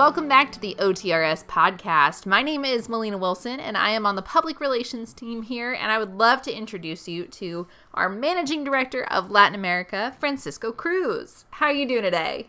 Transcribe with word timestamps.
welcome 0.00 0.28
back 0.28 0.50
to 0.50 0.58
the 0.58 0.74
OTRS 0.78 1.44
podcast. 1.44 2.24
My 2.24 2.40
name 2.40 2.64
is 2.64 2.88
Melina 2.88 3.18
Wilson, 3.18 3.60
and 3.60 3.76
I 3.76 3.90
am 3.90 4.06
on 4.06 4.16
the 4.16 4.22
public 4.22 4.58
relations 4.58 5.12
team 5.12 5.42
here. 5.42 5.74
And 5.74 5.92
I 5.92 5.98
would 5.98 6.14
love 6.14 6.40
to 6.44 6.50
introduce 6.50 7.06
you 7.06 7.26
to 7.26 7.66
our 7.92 8.08
managing 8.08 8.64
director 8.64 9.04
of 9.04 9.30
Latin 9.30 9.54
America, 9.54 10.16
Francisco 10.18 10.72
Cruz. 10.72 11.44
How 11.50 11.66
are 11.66 11.74
you 11.74 11.86
doing 11.86 12.04
today? 12.04 12.48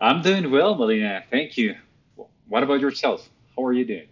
I'm 0.00 0.22
doing 0.22 0.48
well, 0.52 0.76
Melina. 0.76 1.24
Thank 1.28 1.58
you. 1.58 1.74
What 2.46 2.62
about 2.62 2.78
yourself? 2.78 3.28
How 3.56 3.64
are 3.64 3.72
you 3.72 3.84
doing? 3.84 4.06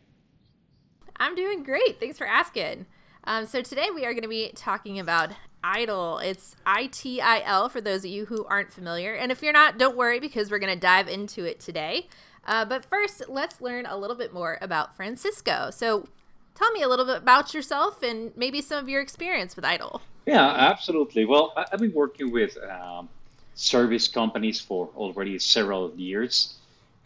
I'm 1.18 1.36
doing 1.36 1.62
great. 1.62 2.00
Thanks 2.00 2.18
for 2.18 2.26
asking. 2.26 2.86
Um, 3.22 3.46
so 3.46 3.62
today 3.62 3.86
we 3.94 4.04
are 4.04 4.14
going 4.14 4.22
to 4.22 4.28
be 4.28 4.50
talking 4.56 4.98
about 4.98 5.30
ITIL. 5.64 6.22
It's 6.22 6.56
I 6.66 6.88
T 6.88 7.20
I 7.20 7.40
L 7.40 7.70
for 7.70 7.80
those 7.80 8.04
of 8.04 8.10
you 8.10 8.26
who 8.26 8.44
aren't 8.44 8.72
familiar. 8.72 9.14
And 9.14 9.32
if 9.32 9.42
you're 9.42 9.52
not, 9.52 9.78
don't 9.78 9.96
worry 9.96 10.20
because 10.20 10.50
we're 10.50 10.58
going 10.58 10.74
to 10.74 10.78
dive 10.78 11.08
into 11.08 11.44
it 11.44 11.58
today. 11.58 12.08
Uh, 12.46 12.66
but 12.66 12.84
first, 12.84 13.22
let's 13.28 13.62
learn 13.62 13.86
a 13.86 13.96
little 13.96 14.16
bit 14.16 14.34
more 14.34 14.58
about 14.60 14.94
Francisco. 14.94 15.70
So 15.70 16.06
tell 16.54 16.70
me 16.72 16.82
a 16.82 16.88
little 16.88 17.06
bit 17.06 17.16
about 17.16 17.54
yourself 17.54 18.02
and 18.02 18.36
maybe 18.36 18.60
some 18.60 18.82
of 18.82 18.88
your 18.88 19.00
experience 19.00 19.56
with 19.56 19.64
ITIL. 19.64 20.02
Yeah, 20.26 20.46
absolutely. 20.46 21.24
Well, 21.24 21.54
I've 21.56 21.80
been 21.80 21.94
working 21.94 22.30
with 22.30 22.56
um, 22.58 23.08
service 23.54 24.08
companies 24.08 24.60
for 24.60 24.90
already 24.96 25.38
several 25.38 25.92
years. 25.96 26.54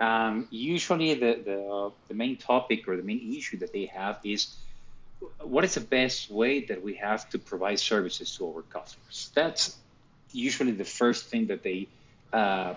Um, 0.01 0.47
usually, 0.51 1.15
the, 1.15 1.41
the, 1.45 1.93
the 2.09 2.15
main 2.15 2.37
topic 2.37 2.87
or 2.89 2.97
the 2.97 3.03
main 3.03 3.33
issue 3.37 3.59
that 3.59 3.73
they 3.73 3.87
have 3.87 4.19
is 4.25 4.57
what 5.41 5.65
is 5.65 5.75
the 5.75 5.81
best 5.81 6.31
way 6.31 6.65
that 6.67 6.83
we 6.83 6.95
have 6.95 7.29
to 7.31 7.39
provide 7.39 7.81
services 7.81 8.37
to 8.37 8.47
our 8.47 8.63
customers? 8.63 9.31
That's 9.35 9.77
usually 10.33 10.73
the 10.73 10.85
first 10.85 11.27
thing 11.27 11.47
that 11.47 11.63
they 11.63 11.89
uh, 12.33 12.75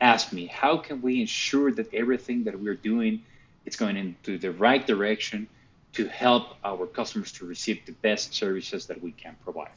ask 0.00 0.32
me. 0.32 0.46
How 0.46 0.76
can 0.76 1.00
we 1.00 1.20
ensure 1.20 1.72
that 1.72 1.92
everything 1.94 2.44
that 2.44 2.58
we're 2.58 2.74
doing 2.74 3.22
is 3.64 3.76
going 3.76 3.96
into 3.96 4.38
the 4.38 4.50
right 4.52 4.86
direction 4.86 5.48
to 5.94 6.06
help 6.08 6.56
our 6.64 6.86
customers 6.86 7.32
to 7.32 7.46
receive 7.46 7.84
the 7.86 7.92
best 7.92 8.34
services 8.34 8.86
that 8.86 9.02
we 9.02 9.12
can 9.12 9.36
provide? 9.44 9.70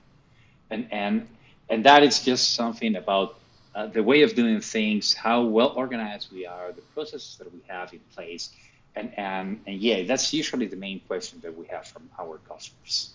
And 0.70 0.88
and 0.92 1.28
and 1.70 1.86
that 1.86 2.04
is 2.04 2.24
just 2.24 2.54
something 2.54 2.96
about 2.96 3.40
uh, 3.74 3.88
the 3.88 4.04
way 4.04 4.22
of 4.22 4.36
doing 4.36 4.62
things, 4.62 5.14
how 5.14 5.44
well 5.44 5.74
organized 5.76 6.32
we 6.32 6.46
are, 6.46 6.72
the 6.72 6.82
processes 6.94 7.36
that 7.38 7.52
we 7.52 7.60
have 7.68 7.92
in 7.94 8.00
place, 8.16 8.50
and, 8.96 9.12
and, 9.18 9.62
and 9.68 9.82
yeah, 9.82 10.04
that's 10.04 10.34
usually 10.34 10.68
the 10.68 10.76
main 10.76 11.02
question 11.02 11.40
that 11.44 11.58
we 11.58 11.66
have 11.68 11.86
from 11.88 12.10
our 12.20 12.38
customers. 12.50 13.12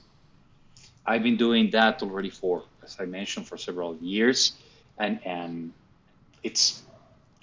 I've 1.07 1.23
been 1.23 1.37
doing 1.37 1.71
that 1.71 2.03
already 2.03 2.31
for, 2.31 2.65
as 2.83 2.97
I 3.01 3.07
mentioned, 3.07 3.47
for 3.47 3.57
several 3.57 3.97
years, 3.97 4.53
and 4.99 5.19
and 5.25 5.73
it's 6.43 6.83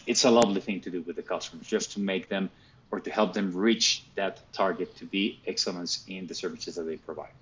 it's 0.06 0.24
a 0.24 0.32
lovely 0.32 0.62
thing 0.62 0.80
to 0.82 0.90
do 0.92 1.02
with 1.02 1.16
the 1.16 1.24
customers, 1.24 1.68
just 1.68 1.94
to 1.94 2.00
make 2.00 2.30
them 2.30 2.50
or 2.92 3.00
to 3.00 3.12
help 3.12 3.34
them 3.34 3.52
reach 3.52 4.04
that 4.16 4.40
target 4.54 4.96
to 4.98 5.06
be 5.06 5.40
excellence 5.46 6.06
in 6.08 6.28
the 6.28 6.34
services 6.34 6.76
that 6.76 6.84
they 6.84 6.96
provide. 6.98 7.34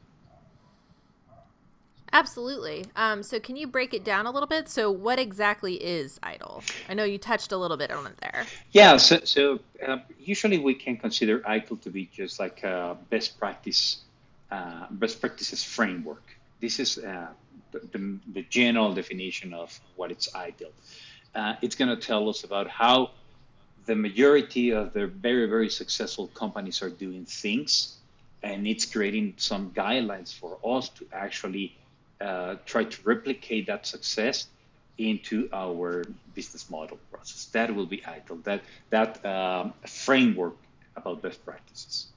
Absolutely. 2.16 2.86
Um, 2.96 3.24
so, 3.24 3.42
can 3.42 3.58
you 3.58 3.68
break 3.68 3.94
it 3.94 4.06
down 4.06 4.26
a 4.26 4.32
little 4.32 4.48
bit? 4.48 4.70
So, 4.70 4.90
what 4.90 5.20
exactly 5.20 5.74
is 5.74 6.18
ITIL? 6.24 6.64
I 6.88 6.94
know 6.94 7.04
you 7.04 7.18
touched 7.18 7.52
a 7.52 7.58
little 7.58 7.76
bit 7.76 7.92
on 7.92 8.08
it 8.08 8.18
there. 8.20 8.46
Yeah. 8.72 8.96
So, 8.96 9.20
so 9.26 9.60
uh, 9.86 9.98
usually 10.18 10.58
we 10.58 10.76
can 10.76 10.96
consider 10.96 11.42
ITIL 11.42 11.82
to 11.82 11.90
be 11.90 12.06
just 12.14 12.40
like 12.40 12.64
a 12.64 12.96
best 13.10 13.38
practice, 13.38 13.98
uh, 14.50 14.86
best 14.92 15.20
practices 15.20 15.62
framework. 15.62 16.24
This 16.62 16.80
is 16.80 16.98
uh, 17.00 17.28
the, 17.74 17.80
the, 17.92 18.20
the, 18.32 18.44
general 18.44 18.94
definition 18.94 19.54
of 19.54 19.78
what 19.98 20.10
it's 20.10 20.30
ITIL. 20.30 20.72
Uh, 21.36 21.56
it's 21.62 21.76
going 21.76 21.94
to 21.94 22.02
tell 22.02 22.30
us 22.30 22.46
about 22.46 22.70
how 22.70 23.12
the 23.88 23.96
majority 23.96 24.72
of 24.72 24.94
the 24.94 25.08
very, 25.08 25.48
very 25.48 25.70
successful 25.70 26.28
companies 26.28 26.82
are 26.82 26.90
doing 26.90 27.26
things, 27.26 27.98
and 28.42 28.66
it's 28.66 28.86
creating 28.86 29.34
some 29.36 29.72
guidelines 29.72 30.34
for 30.34 30.58
us 30.64 30.88
to 30.88 31.06
actually 31.12 31.76
uh, 32.22 32.56
try 32.66 32.84
to 32.84 32.98
replicate 33.04 33.68
that 33.68 33.86
success 33.86 34.48
into 34.98 35.50
our 35.52 36.04
business 36.34 36.70
model 36.70 36.98
process. 37.12 37.46
That 37.48 37.76
will 37.76 37.86
be 37.86 37.98
ITIL, 37.98 38.44
that, 38.44 38.62
that 38.90 39.26
um, 39.26 39.74
framework 39.86 40.56
about 40.96 41.22
best 41.22 41.44
practices. 41.46 42.08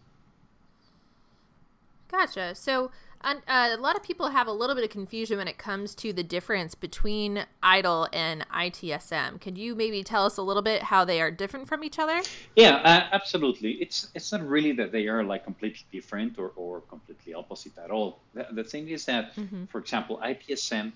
Gotcha. 2.10 2.54
So 2.54 2.91
uh, 3.23 3.34
a 3.49 3.77
lot 3.77 3.97
of 3.97 4.03
people 4.03 4.29
have 4.29 4.47
a 4.47 4.53
little 4.53 4.75
bit 4.75 4.84
of 4.84 4.91
confusion 4.91 5.39
when 5.39 5.49
it 5.49 5.59
comes 5.59 5.95
to 5.97 6.12
the 6.12 6.23
difference 6.23 6.75
between 6.75 7.45
ITIL 7.62 8.09
and 8.12 8.47
ITSM. 8.51 9.41
Could 9.41 9.59
you 9.59 9.75
maybe 9.75 10.03
tell 10.03 10.25
us 10.25 10.37
a 10.37 10.43
little 10.43 10.62
bit 10.62 10.83
how 10.83 11.05
they 11.05 11.21
are 11.21 11.31
different 11.31 11.69
from 11.69 11.83
each 11.84 11.99
other? 11.99 12.21
Yeah, 12.56 12.77
uh, 12.77 13.09
absolutely. 13.12 13.73
It's 13.73 14.09
it's 14.15 14.33
not 14.33 14.47
really 14.47 14.73
that 14.73 14.93
they 14.93 15.09
are 15.09 15.25
like 15.25 15.45
completely 15.45 15.84
different 15.93 16.39
or, 16.39 16.53
or 16.56 16.81
completely 16.83 17.34
opposite 17.34 17.77
at 17.79 17.91
all. 17.91 18.21
The, 18.34 18.47
the 18.53 18.65
thing 18.65 18.89
is 18.89 19.05
that, 19.06 19.35
mm-hmm. 19.35 19.65
for 19.67 19.79
example, 19.79 20.21
ITSM, 20.23 20.93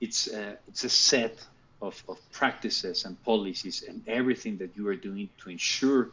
it's 0.00 0.28
uh, 0.28 0.56
it's 0.68 0.84
a 0.84 0.90
set 0.90 1.44
of, 1.80 2.02
of 2.08 2.18
practices 2.32 3.04
and 3.04 3.22
policies 3.24 3.84
and 3.88 4.02
everything 4.06 4.56
that 4.58 4.70
you 4.76 4.86
are 4.88 4.96
doing 4.96 5.28
to 5.38 5.50
ensure 5.50 6.10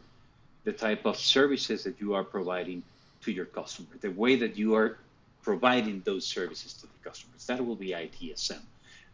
the 0.64 0.72
type 0.72 1.06
of 1.06 1.16
services 1.16 1.84
that 1.84 2.00
you 2.00 2.14
are 2.14 2.24
providing 2.24 2.82
to 3.22 3.32
your 3.32 3.46
customer, 3.46 3.88
the 4.00 4.10
way 4.10 4.36
that 4.36 4.56
you 4.56 4.74
are 4.74 4.98
providing 5.42 6.02
those 6.04 6.26
services 6.26 6.74
to 6.74 6.82
the 6.82 7.08
customers. 7.08 7.46
That 7.46 7.64
will 7.64 7.76
be 7.76 7.90
ITSM. 7.90 8.60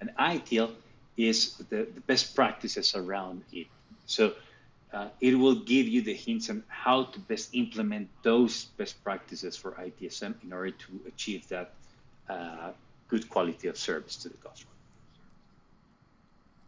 And 0.00 0.10
ITIL 0.18 0.72
is 1.16 1.54
the, 1.70 1.86
the 1.94 2.00
best 2.06 2.34
practices 2.34 2.94
around 2.94 3.42
it. 3.52 3.66
So 4.06 4.34
uh, 4.92 5.08
it 5.20 5.34
will 5.38 5.56
give 5.56 5.88
you 5.88 6.02
the 6.02 6.14
hints 6.14 6.50
on 6.50 6.62
how 6.68 7.04
to 7.04 7.18
best 7.20 7.54
implement 7.54 8.08
those 8.22 8.66
best 8.76 9.02
practices 9.02 9.56
for 9.56 9.72
ITSM 9.72 10.34
in 10.42 10.52
order 10.52 10.70
to 10.70 11.00
achieve 11.06 11.48
that 11.48 11.72
uh, 12.28 12.70
good 13.08 13.28
quality 13.28 13.68
of 13.68 13.76
service 13.76 14.16
to 14.16 14.28
the 14.28 14.36
customer. 14.36 14.70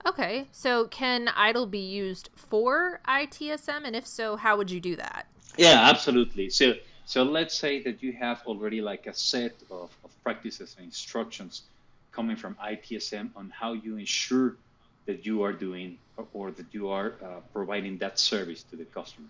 Okay, 0.06 0.47
so 0.52 0.86
can 0.86 1.26
ITIL 1.26 1.70
be 1.70 1.80
used 1.80 2.30
for 2.34 3.00
ITSM? 3.06 3.82
And 3.84 3.94
if 3.94 4.06
so, 4.06 4.36
how 4.36 4.56
would 4.56 4.70
you 4.70 4.80
do 4.80 4.97
that? 4.97 5.26
Yeah, 5.56 5.88
absolutely. 5.91 6.50
So 6.50 6.74
so 7.08 7.22
let's 7.22 7.56
say 7.56 7.80
that 7.84 8.02
you 8.02 8.12
have 8.12 8.42
already 8.44 8.82
like 8.82 9.06
a 9.06 9.14
set 9.14 9.54
of, 9.70 9.88
of 10.04 10.10
practices 10.22 10.76
and 10.76 10.84
instructions 10.84 11.62
coming 12.12 12.36
from 12.36 12.54
ITSM 12.56 13.30
on 13.34 13.48
how 13.48 13.72
you 13.72 13.96
ensure 13.96 14.56
that 15.06 15.24
you 15.24 15.42
are 15.42 15.54
doing 15.54 15.97
or 16.34 16.50
that 16.50 16.66
you 16.70 16.91
are 16.91 17.14
uh, 17.24 17.41
providing 17.54 17.97
that 17.97 18.18
service 18.18 18.62
to 18.64 18.76
the 18.76 18.84
customer. 18.84 19.26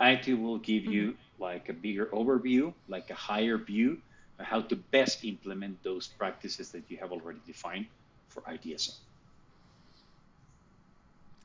IT 0.00 0.38
will 0.38 0.58
give 0.58 0.84
mm-hmm. 0.84 0.92
you 0.92 1.16
like 1.40 1.68
a 1.68 1.72
bigger 1.72 2.06
overview, 2.12 2.72
like 2.86 3.10
a 3.10 3.14
higher 3.14 3.58
view 3.58 4.00
on 4.38 4.44
how 4.44 4.60
to 4.60 4.76
best 4.76 5.24
implement 5.24 5.82
those 5.82 6.06
practices 6.06 6.70
that 6.70 6.84
you 6.88 6.96
have 6.96 7.10
already 7.10 7.40
defined 7.44 7.86
for 8.28 8.42
ITSM. 8.42 8.94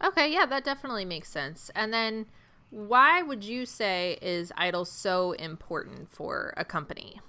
Okay, 0.03 0.31
yeah, 0.31 0.46
that 0.46 0.64
definitely 0.64 1.06
makes 1.06 1.30
sense. 1.30 1.72
And 1.74 1.91
then 1.91 2.28
why 2.72 3.22
would 3.22 3.44
you 3.44 3.66
say 3.66 4.18
is 4.22 4.52
ITIL 4.58 4.88
so 4.88 5.34
important 5.34 6.09
for 6.09 6.54
a 6.58 6.66
company? 6.66 7.20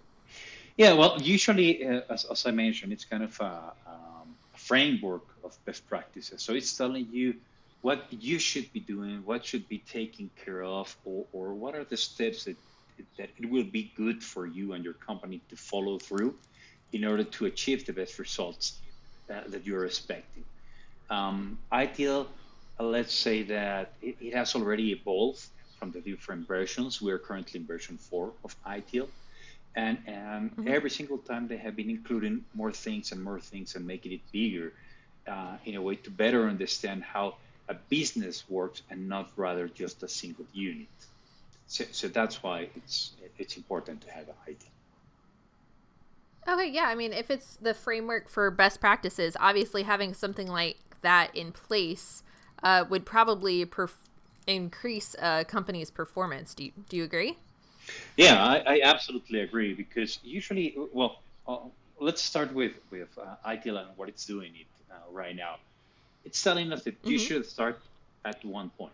Yeah, 0.76 0.94
well, 0.94 1.20
usually, 1.20 1.86
uh, 1.86 2.00
as, 2.08 2.24
as, 2.24 2.46
I 2.46 2.52
mentioned, 2.52 2.92
it's 2.92 3.04
kind 3.04 3.22
of 3.22 3.38
a, 3.40 3.72
um, 3.86 4.34
framework 4.54 5.26
of 5.44 5.56
best 5.64 5.86
practices. 5.88 6.42
So 6.42 6.54
it's 6.54 6.74
telling 6.76 7.08
you 7.10 7.34
what 7.82 8.06
you 8.10 8.38
should 8.38 8.72
be 8.72 8.80
doing, 8.80 9.22
what 9.24 9.44
should 9.44 9.68
be 9.68 9.78
taken 9.78 10.30
care 10.44 10.62
of, 10.62 10.96
or, 11.04 11.26
or 11.32 11.52
what 11.52 11.74
are 11.74 11.84
the 11.84 11.96
steps 11.96 12.44
that, 12.44 12.56
that 13.18 13.28
it 13.36 13.50
will 13.50 13.64
be 13.64 13.92
good 13.96 14.22
for 14.22 14.46
you 14.46 14.72
and 14.72 14.84
your 14.84 14.94
company 14.94 15.40
to 15.50 15.56
follow 15.56 15.98
through 15.98 16.34
in 16.92 17.04
order 17.04 17.24
to 17.24 17.46
achieve 17.46 17.84
the 17.84 17.92
best 17.92 18.18
results 18.18 18.78
uh, 19.28 19.40
that 19.48 19.66
you're 19.66 19.84
expecting. 19.84 20.44
Um, 21.10 21.58
ITIL 21.72 22.28
let's 22.78 23.14
say 23.14 23.42
that 23.44 23.92
it, 24.02 24.16
it, 24.20 24.34
has 24.34 24.54
already 24.54 24.92
evolved 24.92 25.46
from 25.78 25.90
the 25.90 26.00
different 26.00 26.46
versions. 26.48 27.00
We 27.02 27.12
are 27.12 27.18
currently 27.18 27.60
in 27.60 27.66
version 27.66 27.98
4 27.98 28.32
of 28.44 28.56
ITIL. 28.64 29.08
And, 29.74 29.98
and 30.06 30.50
mm-hmm. 30.50 30.68
every 30.68 30.90
single 30.90 31.18
time 31.18 31.48
they 31.48 31.56
have 31.56 31.76
been 31.76 31.90
including 31.90 32.44
more 32.54 32.72
things 32.72 33.12
and 33.12 33.22
more 33.22 33.40
things 33.40 33.74
and 33.74 33.86
making 33.86 34.12
it 34.12 34.20
bigger 34.30 34.72
uh, 35.26 35.56
in 35.64 35.76
a 35.76 35.82
way 35.82 35.96
to 35.96 36.10
better 36.10 36.48
understand 36.48 37.02
how 37.02 37.36
a 37.68 37.74
business 37.88 38.44
works 38.48 38.82
and 38.90 39.08
not 39.08 39.30
rather 39.36 39.68
just 39.68 40.02
a 40.02 40.08
single 40.08 40.44
unit. 40.52 40.88
So, 41.68 41.84
so 41.90 42.08
that's 42.08 42.42
why 42.42 42.68
it's 42.76 43.12
it's 43.38 43.56
important 43.56 44.02
to 44.02 44.10
have 44.10 44.28
an 44.28 44.34
ITIL. 44.46 44.72
Okay, 46.48 46.70
yeah. 46.70 46.86
I 46.86 46.94
mean, 46.94 47.12
if 47.12 47.30
it's 47.30 47.56
the 47.56 47.72
framework 47.72 48.28
for 48.28 48.50
best 48.50 48.80
practices, 48.80 49.36
obviously 49.38 49.84
having 49.84 50.12
something 50.12 50.48
like 50.48 50.76
that 51.02 51.34
in 51.34 51.52
place 51.52 52.22
uh, 52.62 52.84
would 52.88 53.04
probably 53.04 53.64
perf- 53.66 53.96
increase 54.46 55.14
a 55.18 55.44
company's 55.44 55.90
performance. 55.90 56.54
Do 56.54 56.64
you, 56.64 56.72
do 56.88 56.96
you 56.96 57.04
agree? 57.04 57.38
Yeah, 58.16 58.42
I, 58.42 58.74
I 58.74 58.80
absolutely 58.84 59.40
agree 59.40 59.74
because 59.74 60.18
usually, 60.22 60.76
well, 60.92 61.20
uh, 61.48 61.58
let's 61.98 62.22
start 62.22 62.52
with 62.54 62.72
with 62.90 63.08
uh, 63.18 63.36
ITIL 63.46 63.78
and 63.80 63.88
what 63.96 64.08
it's 64.08 64.24
doing 64.24 64.52
it 64.54 64.66
uh, 64.90 64.94
right 65.10 65.34
now. 65.34 65.56
It's 66.24 66.42
telling 66.42 66.72
us 66.72 66.84
that 66.84 67.00
mm-hmm. 67.00 67.10
you 67.10 67.18
should 67.18 67.46
start 67.46 67.80
at 68.24 68.44
one 68.44 68.70
point 68.70 68.92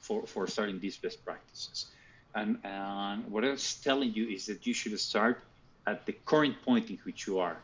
for, 0.00 0.26
for 0.26 0.46
starting 0.46 0.78
these 0.80 0.96
best 0.96 1.24
practices. 1.24 1.86
And, 2.34 2.58
and 2.64 3.30
what 3.30 3.44
I 3.44 3.50
was 3.50 3.74
telling 3.76 4.12
you 4.12 4.28
is 4.28 4.46
that 4.46 4.66
you 4.66 4.74
should 4.74 4.98
start 5.00 5.40
at 5.86 6.04
the 6.04 6.12
current 6.12 6.56
point 6.64 6.90
in 6.90 6.98
which 7.04 7.26
you 7.26 7.38
are. 7.38 7.56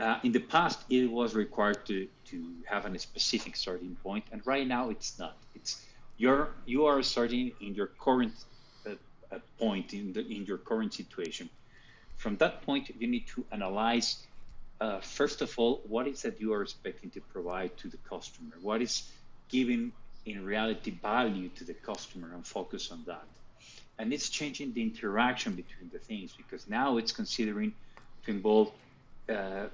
Uh, 0.00 0.18
in 0.22 0.32
the 0.32 0.40
past, 0.40 0.80
it 0.88 1.10
was 1.10 1.34
required 1.34 1.84
to, 1.84 2.08
to 2.24 2.54
have 2.64 2.86
a 2.86 2.98
specific 2.98 3.54
starting 3.54 3.94
point, 4.02 4.24
and 4.32 4.40
right 4.46 4.66
now 4.66 4.88
it's 4.88 5.18
not. 5.18 5.36
It's 5.54 5.84
you're 6.16 6.48
you 6.64 6.86
are 6.86 7.02
starting 7.02 7.52
in 7.60 7.74
your 7.74 7.88
current 7.88 8.32
uh, 8.86 8.92
uh, 9.30 9.38
point 9.58 9.92
in 9.92 10.14
the 10.14 10.20
in 10.26 10.46
your 10.46 10.56
current 10.56 10.94
situation. 10.94 11.50
From 12.16 12.36
that 12.38 12.62
point, 12.62 12.90
you 12.98 13.08
need 13.08 13.26
to 13.34 13.44
analyze 13.52 14.26
uh, 14.80 15.00
first 15.00 15.42
of 15.42 15.52
all 15.58 15.82
what 15.86 16.06
is 16.08 16.22
that 16.22 16.40
you 16.40 16.54
are 16.54 16.62
expecting 16.62 17.10
to 17.10 17.20
provide 17.20 17.76
to 17.78 17.88
the 17.88 17.98
customer. 17.98 18.54
What 18.62 18.80
is 18.80 19.02
giving 19.50 19.92
in 20.24 20.44
reality 20.46 20.92
value 20.92 21.50
to 21.56 21.64
the 21.64 21.74
customer, 21.74 22.30
and 22.34 22.46
focus 22.46 22.90
on 22.90 23.02
that. 23.06 23.24
And 23.98 24.14
it's 24.14 24.30
changing 24.30 24.72
the 24.72 24.82
interaction 24.82 25.52
between 25.52 25.90
the 25.92 25.98
things 25.98 26.32
because 26.32 26.68
now 26.68 26.96
it's 26.96 27.12
considering 27.12 27.74
to 28.24 28.30
involve 28.30 28.72
uh, 29.30 29.68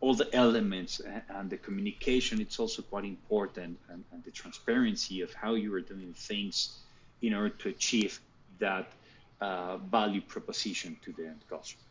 all 0.00 0.14
the 0.14 0.28
elements 0.34 1.00
and, 1.30 1.50
the 1.50 1.56
communication 1.56 2.40
it's 2.40 2.58
also 2.58 2.82
quite 2.82 3.04
important 3.04 3.78
and, 3.88 4.04
and, 4.12 4.24
the 4.24 4.30
transparency 4.30 5.20
of 5.20 5.32
how 5.32 5.54
you 5.54 5.72
are 5.74 5.80
doing 5.80 6.12
things 6.14 6.78
in 7.22 7.32
order 7.34 7.50
to 7.50 7.68
achieve 7.68 8.20
that 8.58 8.88
uh, 9.40 9.76
value 9.78 10.20
proposition 10.20 10.96
to 11.02 11.12
the 11.12 11.26
end 11.26 11.40
customer. 11.48 11.82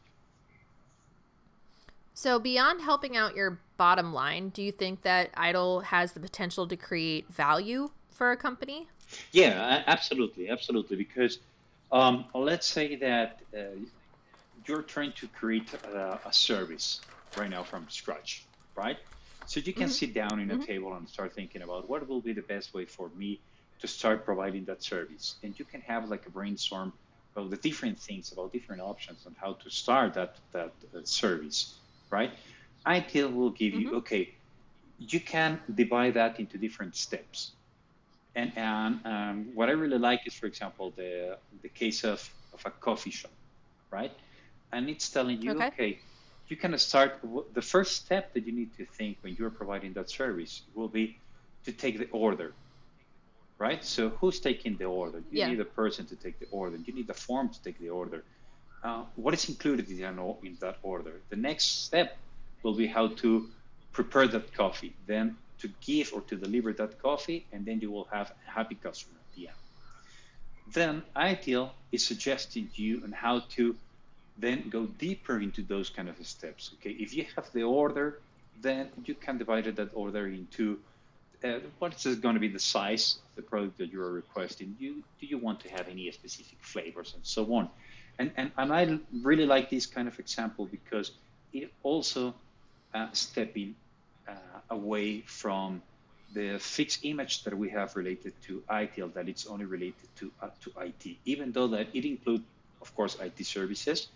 So 2.14 2.40
beyond 2.40 2.82
helping 2.82 3.18
out 3.18 3.36
your 3.36 3.60
bottom 3.78 4.14
line 4.14 4.50
do 4.50 4.62
you 4.62 4.72
think 4.72 5.02
that 5.02 5.34
ITIL 5.36 5.84
has 5.84 6.14
the 6.14 6.20
potential 6.20 6.68
to 6.68 6.78
create 6.78 7.28
value 7.34 7.90
for 8.12 8.32
a 8.32 8.38
company? 8.38 8.88
Yeah 9.32 9.84
absolutely 9.88 10.50
absolutely 10.50 10.98
because 10.98 11.40
um, 11.92 12.26
let's 12.34 12.68
say 12.68 12.96
that 12.96 13.40
uh, 13.58 13.62
you're 14.68 14.82
trying 14.82 15.14
to 15.14 15.28
create 15.28 15.74
a, 15.74 16.20
a, 16.26 16.34
service 16.34 17.02
right 17.38 17.50
now 17.50 17.64
from 17.64 17.86
scratch, 17.90 18.46
right? 18.76 18.98
So 19.46 19.60
you 19.60 19.74
can 19.74 19.84
mm-hmm. 19.84 19.92
sit 19.92 20.14
down 20.14 20.40
in 20.40 20.50
a 20.52 20.56
mm-hmm. 20.56 20.64
table 20.64 20.94
and 20.96 21.08
start 21.08 21.34
thinking 21.34 21.62
about 21.62 21.90
what 21.90 22.08
will 22.08 22.22
be 22.22 22.34
the 22.34 22.42
best 22.42 22.74
way 22.74 22.86
for 22.86 23.10
me 23.16 23.40
to 23.80 23.88
start 23.88 24.26
providing 24.26 24.66
that 24.66 24.82
service. 24.84 25.36
And 25.44 25.58
you 25.60 25.66
can 25.66 25.82
have 25.82 26.10
like 26.10 26.26
a 26.26 26.30
brainstorm 26.30 26.94
about 27.36 27.50
the 27.50 27.58
different 27.58 28.00
things, 28.00 28.32
about 28.32 28.54
different 28.54 28.82
options 28.82 29.26
on 29.26 29.36
how 29.40 29.54
to 29.54 29.70
start 29.70 30.14
that 30.14 30.38
that 30.54 30.72
uh, 30.96 31.00
service, 31.04 31.76
right? 32.10 32.32
ITIL 32.86 33.34
will 33.34 33.52
give 33.52 33.74
mm-hmm. 33.74 33.82
you 33.82 33.96
okay. 33.96 34.34
You 34.98 35.20
can 35.20 35.60
divide 35.74 36.14
that 36.14 36.40
into 36.40 36.58
different 36.58 36.96
steps. 36.96 37.52
And, 38.36 38.52
and 38.56 39.00
um, 39.06 39.52
what 39.54 39.70
I 39.70 39.74
really 39.74 39.98
like 39.98 40.22
is, 40.26 40.34
for 40.34 40.46
example, 40.46 40.94
the 40.96 41.38
the 41.62 41.70
case 41.70 42.04
of, 42.04 42.30
of 42.54 42.66
a 42.66 42.72
coffee 42.72 43.12
shop, 43.12 43.32
right? 43.92 44.12
And 44.72 44.90
it's 44.90 45.10
telling 45.10 45.42
you, 45.42 45.52
okay, 45.52 45.68
okay 45.68 46.00
you 46.48 46.56
can 46.56 46.78
start. 46.78 47.20
The 47.54 47.62
first 47.62 47.96
step 47.96 48.34
that 48.34 48.46
you 48.46 48.54
need 48.54 48.76
to 48.78 48.86
think 48.86 49.18
when 49.22 49.36
you're 49.38 49.50
providing 49.50 49.94
that 49.94 50.10
service 50.10 50.62
will 50.76 50.88
be 50.88 51.18
to 51.66 51.72
take 51.72 51.98
the 51.98 52.08
order, 52.12 52.54
right? 53.58 53.84
So 53.84 54.10
who's 54.10 54.40
taking 54.40 54.78
the 54.78 54.86
order? 54.86 55.20
You 55.32 55.40
yeah. 55.40 55.48
need 55.48 55.60
a 55.60 55.66
person 55.66 56.06
to 56.08 56.16
take 56.16 56.40
the 56.40 56.48
order. 56.52 56.78
You 56.78 56.94
need 56.94 57.10
a 57.10 57.14
form 57.14 57.50
to 57.50 57.64
take 57.64 57.80
the 57.80 57.90
order. 57.90 58.24
Uh, 58.84 59.04
what 59.16 59.34
is 59.34 59.50
included 59.50 59.90
in, 59.90 60.00
in 60.44 60.58
that 60.62 60.78
order? 60.84 61.14
The 61.30 61.36
next 61.36 61.86
step 61.86 62.18
will 62.62 62.76
be 62.76 62.86
how 62.86 63.08
to 63.08 63.50
prepare 63.92 64.28
that 64.28 64.54
coffee, 64.54 64.94
then 65.08 65.38
to 65.60 65.70
give 65.82 66.14
or 66.14 66.22
to 66.22 66.36
deliver 66.36 66.74
that 66.74 67.02
coffee, 67.02 67.48
and 67.52 67.66
then 67.66 67.80
you 67.80 67.90
will 67.90 68.08
have 68.12 68.32
a 68.48 68.52
happy 68.52 68.76
customer 68.76 69.18
at 69.18 69.36
the 69.36 69.48
end. 69.48 69.58
Then 70.74 71.04
ITIL 71.16 71.72
is 71.92 72.06
suggesting 72.06 72.70
you 72.76 73.02
on 73.04 73.12
how 73.12 73.40
to 73.56 73.76
then 74.38 74.70
go 74.70 74.86
deeper 74.86 75.40
into 75.40 75.62
those 75.62 75.90
kind 75.90 76.10
of 76.10 76.16
steps. 76.26 76.72
Okay, 76.76 76.92
if 76.92 77.14
you 77.14 77.26
have 77.36 77.52
the 77.54 77.64
order, 77.64 78.20
then 78.62 78.90
you 79.06 79.16
can 79.16 79.38
divide 79.38 79.66
that 79.76 79.90
order 79.94 80.28
into 80.28 80.80
uh, 81.44 81.60
what 81.80 82.06
is 82.06 82.16
going 82.18 82.34
to 82.34 82.40
be 82.40 82.48
the 82.48 82.60
size 82.60 83.20
of 83.30 83.36
the 83.36 83.42
product 83.42 83.78
that 83.78 83.92
you 83.92 84.02
are 84.02 84.12
requesting. 84.12 84.76
You, 84.80 85.04
do 85.20 85.26
you 85.28 85.38
want 85.38 85.60
to 85.62 85.70
have 85.70 85.88
any 85.88 86.10
specific 86.12 86.58
flavors 86.62 87.14
and 87.16 87.26
so 87.26 87.54
on? 87.54 87.70
And, 88.18 88.32
and, 88.38 88.52
and 88.58 88.74
I 88.74 89.00
really 89.22 89.46
like 89.46 89.70
this 89.70 89.86
kind 89.86 90.08
of 90.08 90.18
example 90.20 90.66
because 90.66 91.12
it 91.54 91.72
also 91.84 92.34
uh, 92.94 93.08
stepping 93.12 93.76
uh, 94.28 94.34
away 94.70 95.22
from 95.22 95.82
the 96.34 96.58
fixed 96.60 97.06
image 97.06 97.44
that 97.44 97.58
we 97.58 97.70
have 97.70 97.96
related 97.96 98.34
to 98.44 98.64
ITIL 98.70 99.14
that 99.14 99.30
it's 99.30 99.46
only 99.48 99.66
related 99.66 100.08
to 100.18 100.32
uh, 100.42 100.50
to 100.62 100.72
IT, 100.82 101.18
even 101.26 101.52
though 101.52 101.68
that 101.68 101.88
it 101.94 102.06
includes, 102.06 102.44
of 102.82 102.94
course, 102.96 103.18
IT 103.22 103.46
services 103.46 104.08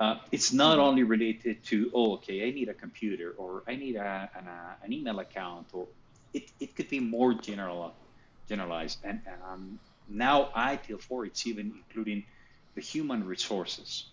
uh, 0.00 0.16
it's 0.32 0.50
not 0.50 0.78
only 0.78 1.02
related 1.02 1.62
to, 1.62 1.90
oh, 1.92 2.14
okay, 2.14 2.48
I 2.48 2.52
need 2.52 2.70
a 2.70 2.74
computer 2.74 3.34
or 3.36 3.62
I 3.68 3.76
need 3.76 3.96
a, 3.96 4.30
an, 4.34 4.46
a, 4.48 4.76
an 4.82 4.92
email 4.94 5.20
account, 5.20 5.66
or 5.74 5.86
it, 6.32 6.50
it 6.58 6.74
could 6.74 6.88
be 6.88 7.00
more 7.00 7.34
general, 7.34 7.92
generalized. 8.48 9.00
And 9.04 9.20
um, 9.46 9.78
now 10.08 10.48
ITIL4, 10.56 11.26
it's 11.26 11.46
even 11.46 11.74
including 11.76 12.24
the 12.74 12.80
human 12.80 13.26
resources. 13.26 14.06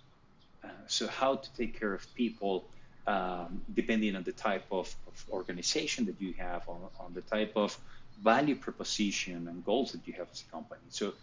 Uh, 0.62 0.68
so 0.88 1.08
how 1.08 1.38
to 1.38 1.50
take 1.56 1.80
care 1.80 1.94
of 1.94 2.14
people 2.16 2.66
um, 3.08 3.62
depending 3.74 4.18
on 4.18 4.24
the 4.24 4.34
type 4.34 4.66
of, 4.70 4.94
of, 5.08 5.26
organization 5.32 6.06
that 6.08 6.20
you 6.20 6.34
have, 6.38 6.68
on, 6.68 6.82
on 7.00 7.14
the 7.14 7.22
type 7.22 7.54
of 7.56 7.80
value 8.22 8.56
proposition 8.56 9.48
and 9.48 9.64
goals 9.64 9.94
that 9.94 10.06
you 10.06 10.12
have 10.14 10.28
as 10.34 10.44
a 10.46 10.52
company. 10.52 10.82
So 10.90 11.14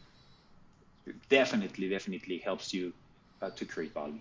definitely, 1.28 1.90
definitely 1.90 2.38
helps 2.38 2.72
you 2.72 2.94
uh, 3.42 3.50
to 3.50 3.66
create 3.66 3.92
value. 3.92 4.20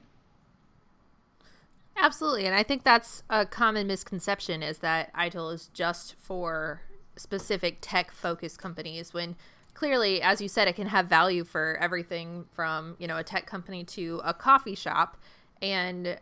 Absolutely. 1.95 2.45
And 2.45 2.55
I 2.55 2.63
think 2.63 2.83
that's 2.83 3.23
a 3.29 3.45
common 3.45 3.87
misconception 3.87 4.63
is 4.63 4.79
that 4.79 5.13
ITIL 5.13 5.53
is 5.53 5.67
just 5.73 6.15
for 6.15 6.81
specific 7.15 7.77
tech 7.81 8.11
focused 8.11 8.57
companies 8.57 9.13
when 9.13 9.35
clearly 9.75 10.21
as 10.21 10.41
you 10.41 10.47
said 10.47 10.67
it 10.67 10.75
can 10.75 10.87
have 10.87 11.05
value 11.05 11.43
for 11.43 11.77
everything 11.79 12.45
from, 12.51 12.95
you 12.99 13.07
know, 13.07 13.17
a 13.17 13.23
tech 13.23 13.45
company 13.45 13.83
to 13.83 14.19
a 14.23 14.33
coffee 14.33 14.75
shop 14.75 15.17
and 15.61 16.17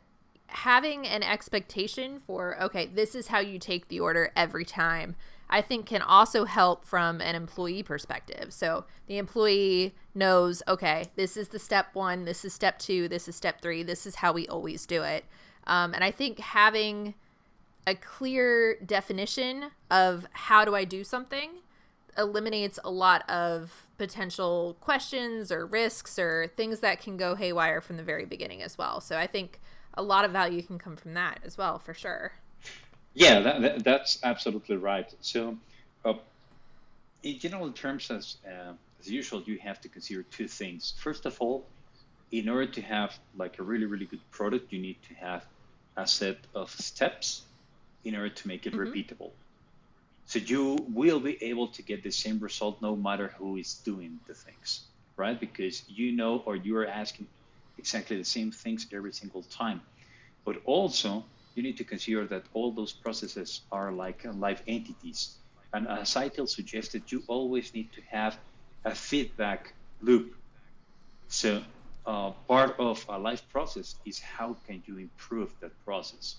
having 0.48 1.08
an 1.08 1.24
expectation 1.24 2.20
for 2.20 2.62
okay, 2.62 2.86
this 2.86 3.16
is 3.16 3.28
how 3.28 3.40
you 3.40 3.58
take 3.58 3.88
the 3.88 4.00
order 4.00 4.32
every 4.36 4.66
time. 4.66 5.16
I 5.50 5.62
think 5.62 5.86
can 5.86 6.02
also 6.02 6.46
help 6.46 6.86
from 6.86 7.20
an 7.20 7.36
employee 7.36 7.84
perspective. 7.84 8.54
So 8.54 8.86
the 9.08 9.18
employee 9.18 9.94
knows, 10.16 10.64
okay, 10.68 11.06
this 11.16 11.36
is 11.36 11.50
the 11.50 11.60
step 11.60 11.88
1, 11.94 12.24
this 12.24 12.46
is 12.46 12.54
step 12.54 12.80
2, 12.80 13.10
this 13.10 13.28
is 13.28 13.36
step 13.36 13.62
3, 13.62 13.84
this 13.84 14.06
is 14.06 14.16
how 14.16 14.32
we 14.32 14.48
always 14.48 14.86
do 14.86 15.04
it. 15.04 15.26
Um, 15.72 15.94
and 15.94 16.04
I 16.04 16.12
think 16.12 16.40
having 16.40 17.14
a 17.88 17.96
clear 17.96 18.76
definition 18.86 19.72
of 19.90 20.28
how 20.34 20.66
do 20.66 20.76
I 20.76 20.84
do 20.84 21.06
something 21.06 21.50
eliminates 22.18 22.78
a 22.84 22.92
lot 22.92 23.28
of 23.30 23.88
potential 23.98 24.76
questions 24.82 25.50
or 25.50 25.66
risks 25.66 26.20
or 26.20 26.52
things 26.58 26.82
that 26.82 27.00
can 27.02 27.16
go 27.16 27.36
haywire 27.36 27.80
from 27.80 27.96
the 27.96 28.04
very 28.04 28.26
beginning 28.26 28.62
as 28.62 28.78
well. 28.78 29.00
So 29.00 29.18
I 29.18 29.28
think 29.28 29.62
a 29.94 30.04
lot 30.04 30.26
of 30.26 30.32
value 30.32 30.62
can 30.62 30.78
come 30.78 30.98
from 30.98 31.14
that 31.14 31.40
as 31.46 31.58
well, 31.58 31.80
for 31.80 31.94
sure. 31.94 32.34
Yeah, 33.14 33.40
that, 33.40 33.62
that, 33.62 33.84
that's 33.86 34.20
absolutely 34.24 34.76
right. 34.76 35.14
So, 35.22 35.58
uh, 36.04 36.16
in 37.24 37.40
general 37.40 37.72
terms, 37.72 38.12
as 38.12 38.38
uh, 38.46 38.74
as 39.00 39.10
usual, 39.10 39.42
you 39.44 39.58
have 39.60 39.80
to 39.82 39.90
consider 39.90 40.24
two 40.24 40.48
things. 40.50 40.94
First 40.98 41.26
of 41.26 41.40
all, 41.40 41.66
in 42.32 42.50
order 42.50 42.68
to 42.72 42.82
have 42.82 43.18
like 43.38 43.60
a 43.60 43.64
really 43.64 43.86
really 43.86 44.06
good 44.06 44.22
product 44.32 44.72
you 44.72 44.80
need 44.80 44.98
to 45.10 45.14
have 45.16 45.46
a 45.98 46.08
set 46.08 46.38
of 46.56 46.70
steps 46.72 47.44
in 48.04 48.16
order 48.16 48.30
to 48.30 48.48
make 48.48 48.66
it 48.66 48.74
mm-hmm. 48.74 48.92
repeatable. 48.92 49.32
So 50.26 50.40
you 50.40 50.78
will 50.90 51.20
be 51.20 51.44
able 51.44 51.68
to 51.70 51.82
get 51.82 52.04
the 52.04 52.12
same 52.12 52.40
result 52.40 52.82
no 52.82 52.96
matter 52.96 53.34
who 53.38 53.58
is 53.58 53.74
doing 53.74 54.20
the 54.28 54.34
things 54.34 54.86
right? 55.22 55.40
Because 55.40 55.84
you 55.88 56.12
know 56.12 56.42
or 56.46 56.56
you 56.56 56.76
are 56.78 56.88
asking 56.88 57.28
exactly 57.78 58.18
the 58.18 58.30
same 58.38 58.52
things 58.52 58.88
every 58.92 59.14
single 59.14 59.44
time. 59.44 59.82
But 60.46 60.56
also 60.66 61.24
you 61.56 61.64
need 61.64 61.78
to 61.78 61.84
consider 61.84 62.26
that 62.28 62.44
all 62.54 62.72
those 62.72 62.94
processes 62.94 63.62
are 63.72 63.92
like 63.92 64.26
live 64.46 64.62
entities. 64.68 65.38
And 65.74 65.88
as 65.88 66.16
ITIL 66.16 66.50
suggested 66.50 67.12
you 67.12 67.24
always 67.28 67.74
need 67.74 67.92
to 67.94 68.02
have 68.10 68.38
a 68.84 68.96
feedback 68.96 69.74
loop. 70.02 70.36
So 71.28 71.62
uh, 72.06 72.32
part 72.48 72.76
of 72.80 73.06
a 73.10 73.18
life 73.18 73.48
process 73.50 73.96
is 74.06 74.20
how 74.20 74.56
can 74.66 74.82
you 74.86 74.98
improve 74.98 75.54
that 75.62 75.72
process. 75.86 76.36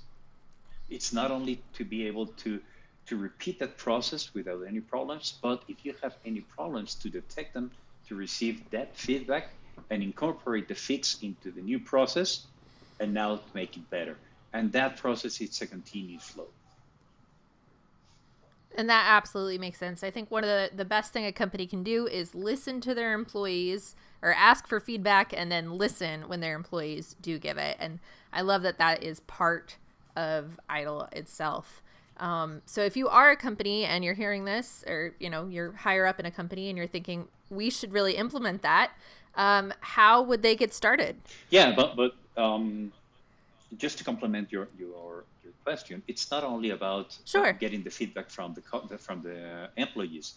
It's 0.91 1.13
not 1.13 1.31
only 1.31 1.63
to 1.75 1.85
be 1.85 2.07
able 2.07 2.27
to 2.45 2.61
to 3.07 3.17
repeat 3.17 3.59
that 3.59 3.77
process 3.79 4.33
without 4.33 4.63
any 4.67 4.81
problems, 4.81 5.39
but 5.43 5.65
if 5.67 5.85
you 5.85 5.93
have 6.03 6.17
any 6.25 6.41
problems, 6.41 6.95
to 6.95 7.09
detect 7.09 7.53
them, 7.53 7.71
to 8.07 8.15
receive 8.15 8.71
that 8.71 8.97
feedback, 8.97 9.49
and 9.91 10.03
incorporate 10.03 10.69
the 10.69 10.75
fix 10.75 11.21
into 11.23 11.51
the 11.51 11.61
new 11.61 11.81
process, 11.81 12.47
and 13.01 13.13
now 13.13 13.41
make 13.55 13.77
it 13.77 13.91
better. 13.91 14.17
And 14.53 14.71
that 14.73 14.99
process 14.99 15.41
is 15.41 15.61
a 15.63 15.67
continuous 15.67 16.23
flow. 16.23 16.47
And 18.77 18.89
that 18.89 19.07
absolutely 19.09 19.59
makes 19.59 19.79
sense. 19.79 20.03
I 20.03 20.11
think 20.11 20.31
one 20.31 20.45
of 20.45 20.49
the, 20.49 20.71
the 20.75 20.85
best 20.85 21.13
thing 21.13 21.27
a 21.27 21.33
company 21.33 21.67
can 21.67 21.83
do 21.83 22.07
is 22.07 22.35
listen 22.35 22.81
to 22.83 22.95
their 22.95 23.13
employees 23.13 23.95
or 24.23 24.33
ask 24.33 24.67
for 24.67 24.81
feedback 24.81 25.33
and 25.37 25.51
then 25.51 25.77
listen 25.77 26.29
when 26.29 26.41
their 26.41 26.55
employees 26.55 27.17
do 27.21 27.39
give 27.39 27.59
it. 27.59 27.77
And 27.79 27.99
I 28.33 28.41
love 28.43 28.63
that 28.63 28.79
that 28.79 29.03
is 29.03 29.21
part 29.21 29.77
of 30.17 30.59
ITIL 30.71 31.13
itself. 31.13 31.83
Um, 32.19 32.63
so 32.67 32.83
if 32.83 32.97
you 32.97 33.09
are 33.09 33.31
a 33.31 33.37
company 33.37 33.85
and 33.85 34.05
you're 34.05 34.15
hearing 34.15 34.45
this, 34.45 34.85
or 34.87 35.15
you 35.19 35.29
know 35.29 35.49
you're 35.49 35.73
higher 35.73 36.07
up 36.07 36.21
in 36.21 36.27
a 36.27 36.31
company 36.31 36.69
and 36.69 36.79
you're 36.79 36.87
thinking 36.87 37.27
we 37.51 37.71
should 37.71 37.93
really 37.93 38.17
implement 38.17 38.63
that, 38.63 38.93
um, 39.35 39.73
how 39.81 40.23
would 40.23 40.43
they 40.43 40.55
get 40.55 40.73
started? 40.73 41.17
Yeah, 41.51 41.75
but 41.75 41.97
but 41.97 42.15
um, 42.41 42.93
just 43.77 43.99
to 43.99 44.05
complement 44.05 44.53
your 44.53 44.69
your 44.79 45.25
question, 45.65 46.03
it's 46.07 46.31
not 46.31 46.45
only 46.45 46.71
about 46.71 47.17
sure. 47.25 47.53
getting 47.53 47.83
the 47.83 47.91
feedback 47.91 48.31
from 48.31 48.55
the 48.55 48.99
from 48.99 49.23
the 49.23 49.71
employees. 49.77 50.35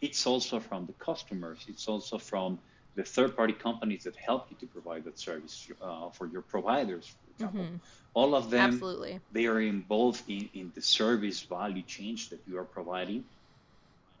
It's 0.00 0.26
also 0.26 0.60
from 0.60 0.86
the 0.86 0.92
customers. 1.04 1.58
It's 1.68 1.88
also 1.88 2.18
from 2.18 2.58
the 2.94 3.04
third-party 3.04 3.54
companies 3.54 4.02
that 4.04 4.16
help 4.16 4.46
you 4.50 4.56
to 4.58 4.66
provide 4.66 5.04
that 5.04 5.18
service 5.18 5.68
uh, 5.80 6.10
for 6.10 6.26
your 6.26 6.42
providers, 6.42 7.04
for 7.06 7.30
example. 7.32 7.64
Mm-hmm. 7.64 7.76
All 8.14 8.34
of 8.34 8.50
them, 8.50 8.70
Absolutely. 8.72 9.20
they 9.30 9.46
are 9.46 9.60
involved 9.60 10.22
in, 10.28 10.48
in 10.54 10.72
the 10.74 10.82
service 10.82 11.40
value 11.42 11.82
chain 11.82 12.16
that 12.30 12.40
you 12.48 12.58
are 12.58 12.64
providing, 12.64 13.24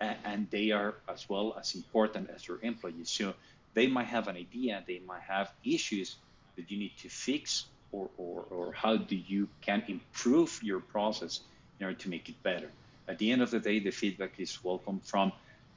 and, 0.00 0.16
and 0.24 0.50
they 0.50 0.70
are 0.70 0.94
as 1.08 1.28
well 1.28 1.56
as 1.58 1.74
important 1.74 2.30
as 2.34 2.46
your 2.46 2.58
employees. 2.62 3.10
So 3.10 3.34
they 3.74 3.88
might 3.88 4.06
have 4.06 4.28
an 4.28 4.36
idea, 4.36 4.84
they 4.86 5.00
might 5.00 5.22
have 5.22 5.50
issues 5.64 6.16
that 6.56 6.70
you 6.70 6.78
need 6.78 6.92
to 7.02 7.08
fix, 7.08 7.66
or, 7.92 8.08
or, 8.18 8.44
or 8.50 8.72
how 8.72 8.96
do 8.96 9.16
you 9.16 9.48
can 9.60 9.82
improve 9.88 10.60
your 10.62 10.80
process 10.80 11.40
in 11.78 11.86
order 11.86 11.98
to 11.98 12.08
make 12.08 12.28
it 12.28 12.42
better. 12.42 12.70
At 13.08 13.18
the 13.18 13.30
end 13.30 13.42
of 13.42 13.50
the 13.50 13.60
day, 13.60 13.78
the 13.78 13.90
feedback 13.90 14.38
is 14.38 14.62
welcome 14.62 15.00
from 15.00 15.32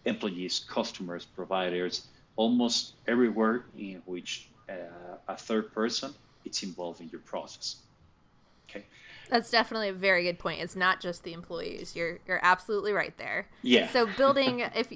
employees, 0.06 0.66
customers, 0.68 1.26
providers, 1.26 2.08
almost 2.36 2.94
everywhere 3.08 3.66
in 3.78 4.02
which 4.06 4.50
uh, 4.70 4.74
a 5.28 5.38
third 5.38 5.74
person 5.74 6.14
is 6.46 6.64
involved 6.64 7.02
in 7.02 7.10
your 7.10 7.22
process. 7.22 7.78
Okay. 8.70 8.86
That's 9.30 9.50
definitely 9.50 9.90
a 9.90 9.94
very 9.94 10.24
good 10.24 10.40
point. 10.40 10.62
It's 10.62 10.76
not 10.76 11.00
just 11.00 11.24
the 11.24 11.34
employees. 11.34 11.96
You're 11.96 12.20
you're 12.28 12.40
absolutely 12.44 12.92
right 12.92 13.16
there. 13.18 13.48
Yeah. 13.62 13.90
So 13.90 14.06
building 14.18 14.60
if 14.76 14.92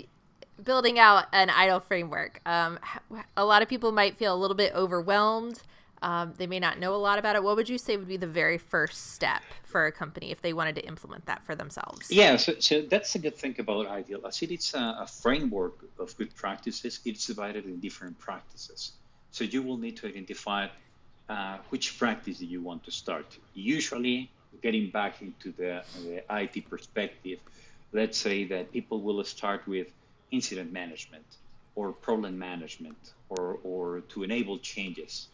building 0.63 0.99
out 0.99 1.25
an 1.31 1.49
ITIL 1.49 1.83
framework, 1.83 2.41
um, 2.45 2.79
a 3.37 3.45
lot 3.45 3.61
of 3.61 3.69
people 3.69 3.91
might 3.91 4.17
feel 4.17 4.33
a 4.33 4.39
little 4.39 4.55
bit 4.55 4.73
overwhelmed. 4.73 5.61
Um, 6.01 6.33
they 6.37 6.47
may 6.47 6.59
not 6.59 6.79
know 6.79 6.93
a 6.93 6.97
lot 6.97 7.19
about 7.19 7.35
it. 7.35 7.43
What 7.43 7.55
would 7.55 7.69
you 7.69 7.77
say 7.77 7.97
would 7.97 8.07
be 8.07 8.17
the 8.17 8.27
very 8.27 8.57
first 8.57 9.13
step 9.13 9.41
for 9.63 9.85
a 9.85 9.91
company 9.91 10.31
if 10.31 10.41
they 10.41 10.53
wanted 10.53 10.75
to 10.75 10.85
implement 10.85 11.25
that 11.25 11.43
for 11.43 11.55
themselves? 11.55 12.11
Yeah, 12.11 12.35
so, 12.35 12.53
so 12.59 12.81
that's 12.81 13.13
the 13.13 13.19
good 13.19 13.35
thing 13.35 13.55
about 13.59 13.87
ITIL 13.87 14.31
see 14.33 14.45
it's 14.47 14.73
a, 14.73 14.97
a 14.99 15.07
framework 15.07 15.75
of 15.97 16.15
good 16.17 16.35
practices. 16.35 16.99
It's 17.05 17.25
divided 17.25 17.65
in 17.65 17.79
different 17.79 18.19
practices. 18.19 18.91
So 19.31 19.43
you 19.43 19.63
will 19.63 19.77
need 19.77 19.97
to 19.97 20.07
identify 20.07 20.67
uh, 21.27 21.57
which 21.69 21.97
practice 21.97 22.41
you 22.41 22.61
want 22.61 22.83
to 22.83 22.91
start? 22.91 23.25
Usually, 23.53 24.29
getting 24.61 24.89
back 24.89 25.21
into 25.21 25.51
the, 25.51 25.83
the 26.03 26.23
IT 26.29 26.69
perspective, 26.69 27.39
let's 27.93 28.17
say 28.17 28.45
that 28.45 28.71
people 28.71 29.01
will 29.01 29.23
start 29.23 29.67
with 29.67 29.87
incident 30.31 30.71
management 30.71 31.25
or 31.75 31.91
problem 31.91 32.37
management 32.37 33.13
or, 33.29 33.59
or 33.63 34.01
to 34.09 34.23
enable 34.23 34.57
changes, 34.59 35.27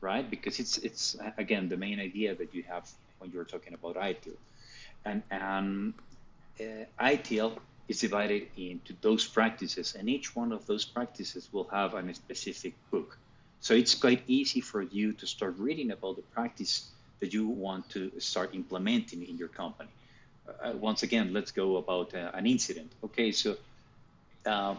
right? 0.00 0.28
Because 0.28 0.60
it's, 0.60 0.78
it's 0.78 1.16
again, 1.38 1.68
the 1.68 1.76
main 1.76 2.00
idea 2.00 2.34
that 2.34 2.54
you 2.54 2.62
have 2.64 2.88
when 3.18 3.30
you're 3.30 3.44
talking 3.44 3.74
about 3.74 3.96
ITIL. 3.96 4.36
And, 5.04 5.22
and 5.30 5.94
uh, 6.60 6.84
ITIL 7.00 7.58
is 7.88 8.00
divided 8.00 8.48
into 8.56 8.94
those 9.00 9.26
practices, 9.26 9.94
and 9.98 10.08
each 10.08 10.34
one 10.34 10.52
of 10.52 10.66
those 10.66 10.84
practices 10.84 11.48
will 11.52 11.68
have 11.68 11.94
a 11.94 12.14
specific 12.14 12.74
book. 12.90 13.16
So 13.60 13.74
it's 13.74 13.94
quite 13.94 14.22
easy 14.26 14.60
for 14.60 14.82
you 14.82 15.12
to 15.14 15.26
start 15.26 15.54
reading 15.58 15.90
about 15.92 16.16
the 16.16 16.22
practice 16.22 16.90
that 17.20 17.32
you 17.32 17.46
want 17.48 17.88
to 17.90 18.10
start 18.18 18.54
implementing 18.54 19.26
in 19.26 19.38
your 19.38 19.48
company. 19.48 19.88
Uh, 20.62 20.72
once 20.72 21.02
again, 21.02 21.32
let's 21.32 21.50
go 21.50 21.76
about 21.76 22.14
uh, 22.14 22.30
an 22.34 22.46
incident. 22.46 22.92
Okay, 23.04 23.32
so 23.32 23.56
uh, 24.44 24.74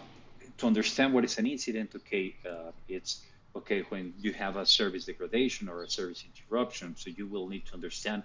to 0.57 0.67
understand 0.67 1.13
what 1.13 1.25
is 1.25 1.38
an 1.38 1.47
incident, 1.47 1.91
okay, 1.95 2.36
uh, 2.50 2.71
it's 2.88 3.21
okay 3.58 3.82
when 3.90 4.14
you 4.20 4.34
have 4.34 4.56
a 4.56 4.66
service 4.66 5.06
degradation 5.06 5.70
or 5.70 5.84
a 5.84 5.90
service 5.90 6.24
interruption. 6.30 6.96
So 6.96 7.10
you 7.10 7.28
will 7.28 7.48
need 7.48 7.66
to 7.68 7.74
understand 7.74 8.24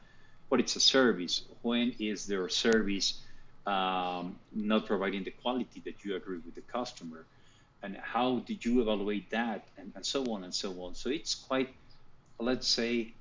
what 0.49 0.61
it's 0.61 0.77
a 0.77 0.81
service. 0.81 1.43
When 1.63 1.95
is 1.99 2.27
their 2.27 2.49
service 2.49 3.21
um, 3.67 4.37
not 4.53 4.87
providing 4.87 5.25
the 5.25 5.31
quality 5.31 5.81
that 5.85 6.05
you 6.05 6.17
agree 6.17 6.39
with 6.45 6.55
the 6.55 6.63
customer? 6.63 7.25
and 7.83 7.97
how 7.97 8.39
did 8.47 8.65
you 8.65 8.81
evaluate 8.81 9.29
that 9.31 9.65
and, 9.77 9.93
and 9.95 10.07
so 10.07 10.25
on 10.33 10.45
and 10.45 10.55
so 10.55 10.71
on 10.83 10.95
so 10.95 11.11
it's 11.11 11.35
quite 11.35 11.69
let's 12.39 12.69
say 12.69 13.13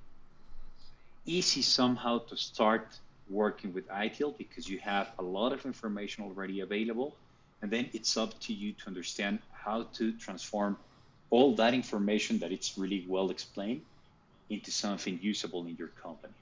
easy 1.26 1.62
somehow 1.62 2.20
to 2.20 2.38
start 2.38 2.88
working 3.30 3.74
with 3.74 3.88
ITIL 3.90 4.38
because 4.38 4.68
you 4.68 4.80
have 4.80 5.12
a 5.20 5.24
lot 5.24 5.54
of 5.54 5.66
information 5.66 6.24
already 6.24 6.60
available 6.62 7.16
and 7.62 7.72
then 7.72 7.90
it's 7.94 8.18
up 8.18 8.40
to 8.40 8.54
you 8.54 8.74
to 8.74 8.88
understand 8.88 9.40
how 9.52 9.84
to 9.94 10.12
transform 10.14 10.78
all 11.32 11.56
that 11.56 11.74
information 11.74 12.38
that 12.40 12.52
it's 12.52 12.78
really 12.78 13.04
well 13.08 13.32
explained 13.32 13.82
into 14.50 14.70
something 14.70 15.18
usable 15.22 15.66
in 15.66 15.76
your 15.78 15.88
company 15.88 16.34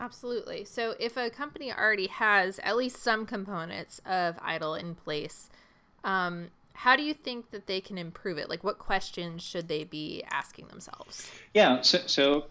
Absolutely. 0.00 0.64
So, 0.64 0.94
if 0.98 1.16
a 1.16 1.30
company 1.30 1.72
already 1.72 2.08
has 2.08 2.58
at 2.62 2.76
least 2.76 2.96
some 2.96 3.26
components 3.26 4.00
of 4.04 4.36
ITIL 4.38 4.78
in 4.78 4.94
place, 4.96 5.48
um, 6.02 6.48
how 6.74 6.96
do 6.96 7.02
you 7.02 7.14
think 7.14 7.52
that 7.52 7.66
they 7.66 7.80
can 7.80 7.96
improve 7.96 8.36
it? 8.36 8.50
Like, 8.50 8.64
what 8.64 8.78
questions 8.78 9.42
should 9.42 9.68
they 9.68 9.84
be 9.84 10.22
asking 10.30 10.66
themselves? 10.66 11.30
Yeah, 11.54 11.80
so, 11.82 12.00
so 12.06 12.46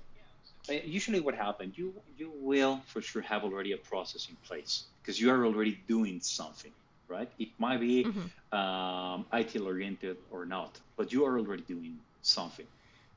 uh, 0.69 0.73
usually 0.85 1.19
what 1.19 1.35
happens, 1.35 1.77
you 1.77 1.93
you 2.17 2.31
will 2.37 2.81
for 2.87 3.01
sure 3.01 3.21
have 3.21 3.43
already 3.43 3.73
a 3.73 3.77
process 3.77 4.29
in 4.29 4.35
place 4.47 4.85
because 5.01 5.19
you 5.19 5.29
are 5.29 5.45
already 5.45 5.79
doing 5.87 6.21
something, 6.21 6.71
right? 7.07 7.29
It 7.39 7.49
might 7.57 7.79
be 7.79 8.05
mm-hmm. 8.05 8.57
um, 8.57 9.25
ITIL 9.33 9.65
oriented 9.65 10.17
or 10.31 10.45
not, 10.45 10.79
but 10.97 11.11
you 11.11 11.25
are 11.25 11.37
already 11.37 11.63
doing 11.63 11.99
something. 12.21 12.67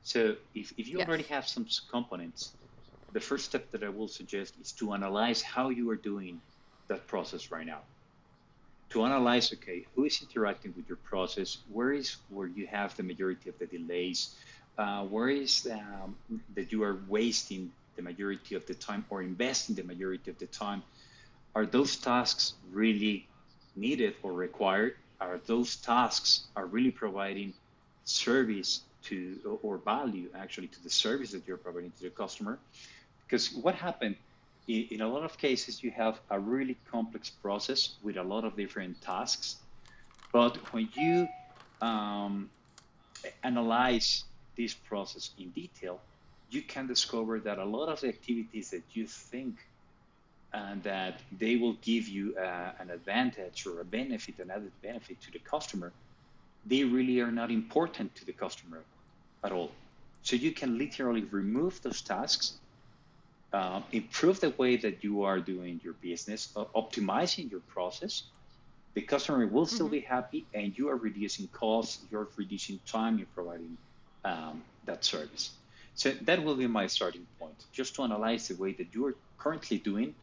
So 0.03 0.35
if, 0.55 0.73
if 0.77 0.87
you 0.87 0.99
yes. 0.99 1.07
already 1.07 1.23
have 1.23 1.47
some 1.47 1.67
components, 1.91 2.51
the 3.13 3.19
first 3.19 3.45
step 3.45 3.71
that 3.71 3.83
I 3.83 3.89
will 3.89 4.07
suggest 4.07 4.55
is 4.61 4.71
to 4.73 4.93
analyze 4.93 5.41
how 5.41 5.69
you 5.69 5.89
are 5.89 5.95
doing 5.95 6.39
that 6.87 7.07
process 7.07 7.51
right 7.51 7.65
now 7.65 7.81
to 8.89 9.03
analyze 9.03 9.51
okay 9.53 9.85
who 9.95 10.05
is 10.05 10.21
interacting 10.21 10.73
with 10.75 10.87
your 10.87 10.97
process 10.97 11.57
where 11.71 11.91
is 11.91 12.17
where 12.29 12.47
you 12.47 12.67
have 12.67 12.95
the 12.95 13.03
majority 13.03 13.49
of 13.49 13.57
the 13.59 13.65
delays 13.65 14.35
uh, 14.77 15.03
where 15.03 15.29
is 15.29 15.67
um, 15.71 16.15
that 16.55 16.71
you 16.71 16.83
are 16.83 16.99
wasting 17.07 17.71
the 17.95 18.01
majority 18.01 18.55
of 18.55 18.65
the 18.65 18.73
time 18.73 19.03
or 19.09 19.21
investing 19.21 19.75
the 19.75 19.83
majority 19.83 20.29
of 20.31 20.37
the 20.37 20.45
time 20.47 20.83
are 21.55 21.65
those 21.65 21.97
tasks 21.97 22.53
really 22.71 23.27
needed 23.77 24.15
or 24.23 24.33
required 24.33 24.95
are 25.19 25.39
those 25.45 25.75
tasks 25.77 26.47
are 26.55 26.65
really 26.65 26.91
providing 26.91 27.53
service 28.03 28.81
to 29.03 29.59
or 29.63 29.77
value 29.77 30.29
actually 30.35 30.67
to 30.67 30.83
the 30.83 30.89
service 30.89 31.31
that 31.31 31.47
you're 31.47 31.57
providing 31.57 31.91
to 31.91 32.03
the 32.03 32.09
customer 32.09 32.59
because 33.25 33.53
what 33.53 33.75
happened 33.75 34.15
in 34.67 35.01
a 35.01 35.07
lot 35.07 35.23
of 35.23 35.37
cases, 35.37 35.81
you 35.81 35.91
have 35.91 36.19
a 36.29 36.39
really 36.39 36.75
complex 36.91 37.29
process 37.29 37.95
with 38.03 38.17
a 38.17 38.23
lot 38.23 38.43
of 38.43 38.57
different 38.57 39.01
tasks. 39.01 39.57
But 40.33 40.57
when 40.73 40.89
you 40.93 41.27
um, 41.81 42.49
analyze 43.43 44.25
this 44.57 44.73
process 44.73 45.31
in 45.39 45.51
detail, 45.51 46.01
you 46.49 46.61
can 46.61 46.87
discover 46.87 47.39
that 47.39 47.59
a 47.59 47.65
lot 47.65 47.87
of 47.87 48.01
the 48.01 48.09
activities 48.09 48.71
that 48.71 48.83
you 48.91 49.07
think 49.07 49.55
and 50.53 50.81
that 50.83 51.19
they 51.37 51.55
will 51.57 51.77
give 51.81 52.07
you 52.07 52.35
uh, 52.37 52.71
an 52.79 52.89
advantage 52.89 53.65
or 53.65 53.81
a 53.81 53.85
benefit, 53.85 54.39
an 54.39 54.49
added 54.49 54.71
benefit 54.81 55.21
to 55.21 55.31
the 55.31 55.39
customer, 55.39 55.91
they 56.65 56.83
really 56.83 57.19
are 57.19 57.31
not 57.31 57.51
important 57.51 58.13
to 58.15 58.25
the 58.25 58.33
customer 58.33 58.81
at 59.43 59.51
all. 59.51 59.71
So 60.23 60.35
you 60.35 60.51
can 60.51 60.77
literally 60.77 61.21
remove 61.21 61.81
those 61.81 62.01
tasks 62.01 62.53
uh, 63.53 63.81
improve 63.91 64.39
the 64.39 64.49
way 64.51 64.75
that 64.77 65.03
you 65.03 65.23
are 65.23 65.39
doing 65.39 65.79
your 65.83 65.93
business, 65.93 66.51
uh, 66.55 66.65
optimizing 66.75 67.49
your 67.49 67.61
process, 67.61 68.23
the 68.93 69.01
customer 69.01 69.45
will 69.47 69.65
still 69.65 69.85
mm-hmm. 69.85 69.93
be 69.93 69.99
happy 70.01 70.45
and 70.53 70.77
you 70.77 70.89
are 70.89 70.95
reducing 70.95 71.47
costs, 71.49 72.03
you're 72.11 72.27
reducing 72.35 72.79
time 72.85 73.19
in 73.19 73.25
providing 73.33 73.77
um, 74.25 74.63
that 74.85 75.05
service. 75.05 75.51
So 75.95 76.11
that 76.21 76.43
will 76.43 76.55
be 76.55 76.67
my 76.67 76.87
starting 76.87 77.25
point, 77.39 77.55
just 77.71 77.95
to 77.95 78.03
analyze 78.03 78.47
the 78.47 78.55
way 78.55 78.73
that 78.73 78.87
you 78.93 79.05
are 79.07 79.15
currently 79.37 79.77
doing, 79.77 80.13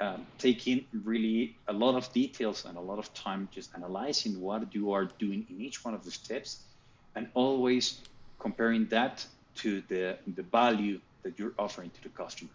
um, 0.00 0.26
taking 0.38 0.84
really 1.04 1.56
a 1.68 1.72
lot 1.72 1.94
of 1.94 2.12
details 2.12 2.64
and 2.64 2.76
a 2.76 2.80
lot 2.80 2.98
of 2.98 3.12
time 3.14 3.48
just 3.52 3.70
analyzing 3.74 4.40
what 4.40 4.74
you 4.74 4.92
are 4.92 5.04
doing 5.18 5.46
in 5.48 5.60
each 5.60 5.84
one 5.84 5.94
of 5.94 6.04
the 6.04 6.10
steps 6.10 6.60
and 7.14 7.28
always 7.34 8.00
comparing 8.38 8.86
that 8.88 9.24
to 9.56 9.82
the, 9.88 10.18
the 10.34 10.42
value 10.42 11.00
that 11.22 11.38
you're 11.38 11.52
offering 11.58 11.90
to 11.90 12.02
the 12.02 12.08
customer. 12.08 12.50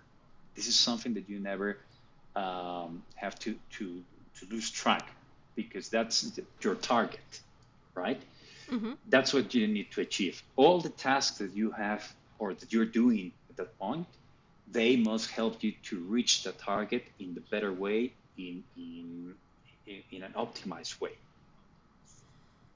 This 0.55 0.67
is 0.67 0.77
something 0.77 1.13
that 1.13 1.29
you 1.29 1.39
never 1.39 1.77
um, 2.35 3.03
have 3.15 3.39
to, 3.39 3.55
to, 3.77 4.03
to 4.39 4.45
lose 4.51 4.69
track 4.69 5.07
because 5.55 5.89
that's 5.89 6.21
the, 6.31 6.43
your 6.61 6.75
target, 6.75 7.41
right? 7.95 8.21
Mm-hmm. 8.69 8.93
That's 9.07 9.33
what 9.33 9.53
you 9.55 9.67
need 9.67 9.91
to 9.91 10.01
achieve. 10.01 10.43
All 10.55 10.79
the 10.79 10.89
tasks 10.89 11.37
that 11.37 11.55
you 11.55 11.71
have 11.71 12.13
or 12.37 12.53
that 12.53 12.71
you're 12.71 12.85
doing 12.85 13.31
at 13.49 13.57
that 13.57 13.77
point, 13.79 14.07
they 14.71 14.95
must 14.95 15.31
help 15.31 15.63
you 15.63 15.73
to 15.83 15.99
reach 16.01 16.43
the 16.43 16.51
target 16.53 17.05
in 17.19 17.33
the 17.33 17.41
better 17.41 17.73
way, 17.73 18.13
in, 18.37 18.63
in, 18.77 19.33
in 20.11 20.23
an 20.23 20.33
optimized 20.33 20.99
way. 21.01 21.11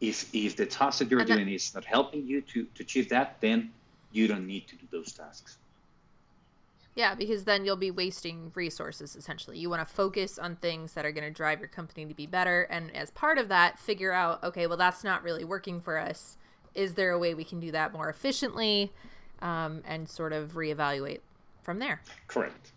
If, 0.01 0.33
if 0.33 0.55
the 0.57 0.65
task 0.65 0.99
that 0.99 1.09
you're 1.09 1.23
doing 1.23 1.47
is 1.47 1.73
not 1.73 1.85
helping 1.85 2.27
you 2.27 2.41
to, 2.41 2.65
to 2.75 2.83
achieve 2.83 3.09
that, 3.09 3.37
then 3.39 3.71
you 4.11 4.27
don't 4.27 4.47
need 4.47 4.67
to 4.67 4.75
do 4.75 4.85
those 4.91 5.13
tasks. 5.13 5.57
Yeah, 6.95 7.15
because 7.15 7.45
then 7.45 7.65
you'll 7.65 7.75
be 7.75 7.89
wasting 7.89 8.51
resources 8.53 9.15
essentially. 9.15 9.57
You 9.57 9.69
want 9.69 9.87
to 9.87 9.93
focus 9.93 10.37
on 10.37 10.57
things 10.57 10.93
that 10.93 11.05
are 11.05 11.11
going 11.11 11.23
to 11.23 11.31
drive 11.31 11.59
your 11.59 11.69
company 11.69 12.05
to 12.05 12.13
be 12.13 12.27
better. 12.27 12.63
And 12.63 12.95
as 12.95 13.09
part 13.11 13.37
of 13.37 13.47
that, 13.49 13.79
figure 13.79 14.11
out 14.11 14.43
okay, 14.43 14.67
well, 14.67 14.77
that's 14.77 15.03
not 15.03 15.23
really 15.23 15.43
working 15.43 15.81
for 15.81 15.97
us. 15.97 16.37
Is 16.75 16.93
there 16.93 17.11
a 17.11 17.17
way 17.17 17.33
we 17.33 17.43
can 17.43 17.59
do 17.59 17.71
that 17.71 17.93
more 17.93 18.09
efficiently 18.09 18.91
um, 19.41 19.81
and 19.87 20.07
sort 20.07 20.33
of 20.33 20.51
reevaluate 20.51 21.21
from 21.63 21.79
there? 21.79 22.01
Correct. 22.27 22.73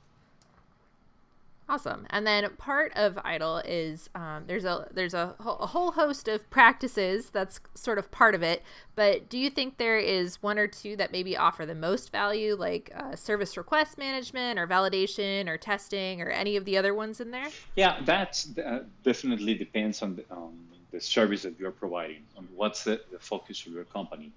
Awesome. 1.68 2.06
And 2.10 2.24
then 2.24 2.48
part 2.58 2.92
of 2.94 3.16
ITIL 3.16 3.60
is 3.66 4.08
um, 4.14 4.44
there's 4.46 4.64
a 4.64 4.86
there's 4.92 5.14
a, 5.14 5.34
a, 5.40 5.66
whole 5.66 5.90
host 5.90 6.28
of 6.28 6.48
practices 6.48 7.30
that's 7.30 7.58
sort 7.74 7.98
of 7.98 8.12
part 8.12 8.36
of 8.36 8.42
it. 8.42 8.62
But 8.94 9.28
do 9.28 9.36
you 9.36 9.50
think 9.50 9.76
there 9.76 9.98
is 9.98 10.40
one 10.40 10.60
or 10.60 10.68
two 10.68 10.94
that 10.96 11.10
maybe 11.10 11.36
offer 11.36 11.66
the 11.66 11.74
most 11.74 12.12
value, 12.12 12.54
like 12.54 12.92
uh, 12.94 13.16
service 13.16 13.56
request 13.56 13.98
management 13.98 14.60
or 14.60 14.68
validation 14.68 15.48
or 15.48 15.58
testing 15.58 16.22
or 16.22 16.28
any 16.28 16.56
of 16.56 16.66
the 16.66 16.78
other 16.78 16.94
ones 16.94 17.20
in 17.20 17.32
there? 17.32 17.48
Yeah, 17.74 18.00
that 18.04 18.46
uh, 18.64 18.80
definitely 19.02 19.54
depends 19.54 20.02
on 20.02 20.14
the, 20.14 20.24
um, 20.30 20.56
the 20.92 21.00
service 21.00 21.42
that 21.42 21.58
you're 21.58 21.72
providing, 21.72 22.22
on 22.36 22.46
what's 22.54 22.84
the, 22.84 23.00
the 23.10 23.18
focus 23.18 23.66
of 23.66 23.72
your 23.72 23.84
company. 23.84 24.30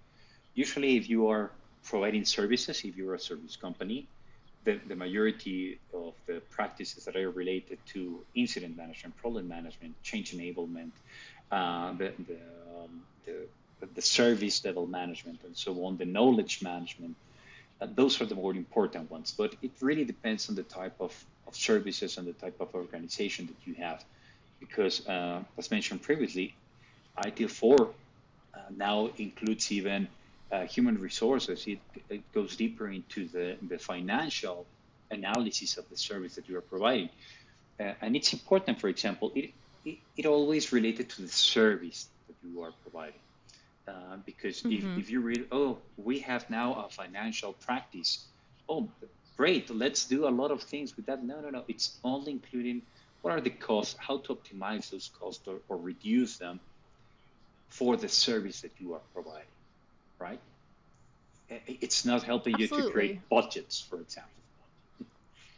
Usually, 0.55 0.97
if 0.97 1.07
you 1.07 1.27
are 1.27 1.51
providing 1.83 2.25
services, 2.25 2.83
if 2.83 2.97
you're 2.97 3.13
a 3.13 3.19
service 3.19 3.55
company, 3.55 4.07
the, 4.69 4.79
the 4.87 4.95
majority 4.95 5.79
of 5.93 6.13
the 6.27 6.41
practices 6.51 7.05
that 7.05 7.15
are 7.15 7.31
related 7.31 7.79
to 7.87 8.23
incident 8.35 8.77
management, 8.77 9.17
problem 9.17 9.47
management, 9.47 9.93
change 10.03 10.31
enablement, 10.31 10.91
uh, 11.51 11.91
the, 11.93 12.13
the, 12.27 12.37
um, 12.75 13.01
the, 13.25 13.87
the, 13.95 14.01
service 14.01 14.63
level 14.65 14.85
management, 14.85 15.39
and 15.43 15.57
so 15.57 15.85
on, 15.85 15.97
the 15.97 16.05
knowledge 16.05 16.61
management, 16.61 17.15
uh, 17.81 17.87
those 17.95 18.21
are 18.21 18.25
the 18.25 18.35
more 18.35 18.53
important 18.53 19.09
ones. 19.09 19.33
But 19.35 19.55
it 19.63 19.71
really 19.81 20.05
depends 20.05 20.49
on 20.49 20.55
the 20.55 20.63
type 20.63 20.97
of, 20.99 21.13
of 21.47 21.55
services 21.55 22.17
and 22.17 22.27
the 22.27 22.33
type 22.33 22.57
of 22.59 22.75
organization 22.75 23.47
that 23.47 23.67
you 23.67 23.73
have. 23.75 24.03
Because, 24.59 25.07
uh, 25.07 25.41
as 25.57 25.71
mentioned 25.71 26.03
previously, 26.03 26.53
ITIL 27.17 27.49
4 27.49 27.75
uh, 27.79 28.59
now 28.75 29.09
includes 29.17 29.71
even 29.71 30.07
uh, 30.51 30.61
human 30.65 30.97
resources, 30.99 31.67
it, 31.67 31.79
it, 32.09 32.31
goes 32.33 32.55
deeper 32.55 32.87
into 32.89 33.27
the, 33.27 33.55
the 33.67 33.77
financial 33.77 34.65
analysis 35.11 35.77
of 35.77 35.87
the 35.89 35.97
service 35.97 36.35
that 36.35 36.49
you 36.49 36.57
are 36.57 36.61
providing. 36.61 37.09
Uh, 37.79 37.93
and 38.01 38.15
it's 38.15 38.33
important, 38.33 38.79
for 38.79 38.87
example, 38.87 39.31
it, 39.35 39.51
it, 39.85 39.97
it, 40.17 40.25
always 40.25 40.73
related 40.73 41.09
to 41.09 41.21
the 41.21 41.27
service 41.27 42.07
that 42.27 42.35
you 42.43 42.61
are 42.63 42.73
providing. 42.83 43.19
Uh, 43.87 44.17
because 44.25 44.61
mm-hmm. 44.61 44.93
if, 44.93 45.05
if 45.05 45.09
you 45.09 45.21
read, 45.21 45.45
oh, 45.51 45.77
we 45.97 46.19
have 46.19 46.49
now 46.49 46.73
a 46.85 46.89
financial 46.89 47.53
practice, 47.53 48.25
oh, 48.67 48.87
great, 49.37 49.69
let's 49.69 50.05
do 50.05 50.27
a 50.27 50.29
lot 50.29 50.51
of 50.51 50.61
things 50.61 50.95
with 50.95 51.05
that. 51.05 51.23
No, 51.23 51.41
no, 51.41 51.49
no, 51.49 51.63
it's 51.67 51.97
only 52.03 52.31
including 52.31 52.81
what 53.21 53.33
are 53.33 53.41
the 53.41 53.49
costs, 53.49 53.95
how 53.99 54.17
to 54.17 54.35
optimize 54.35 54.89
those 54.89 55.09
costs 55.19 55.47
or, 55.47 55.57
or 55.69 55.77
reduce 55.77 56.37
them 56.37 56.59
for 57.69 57.97
the 57.97 58.09
service 58.09 58.61
that 58.61 58.71
you 58.79 58.93
are 58.93 59.01
providing 59.13 59.45
right? 60.19 60.39
It's 61.49 62.05
not 62.05 62.23
helping 62.23 62.53
Absolutely. 62.53 62.77
you 62.77 62.87
to 62.87 62.93
create 62.93 63.29
budgets, 63.29 63.79
for 63.79 63.99
example. 63.99 64.31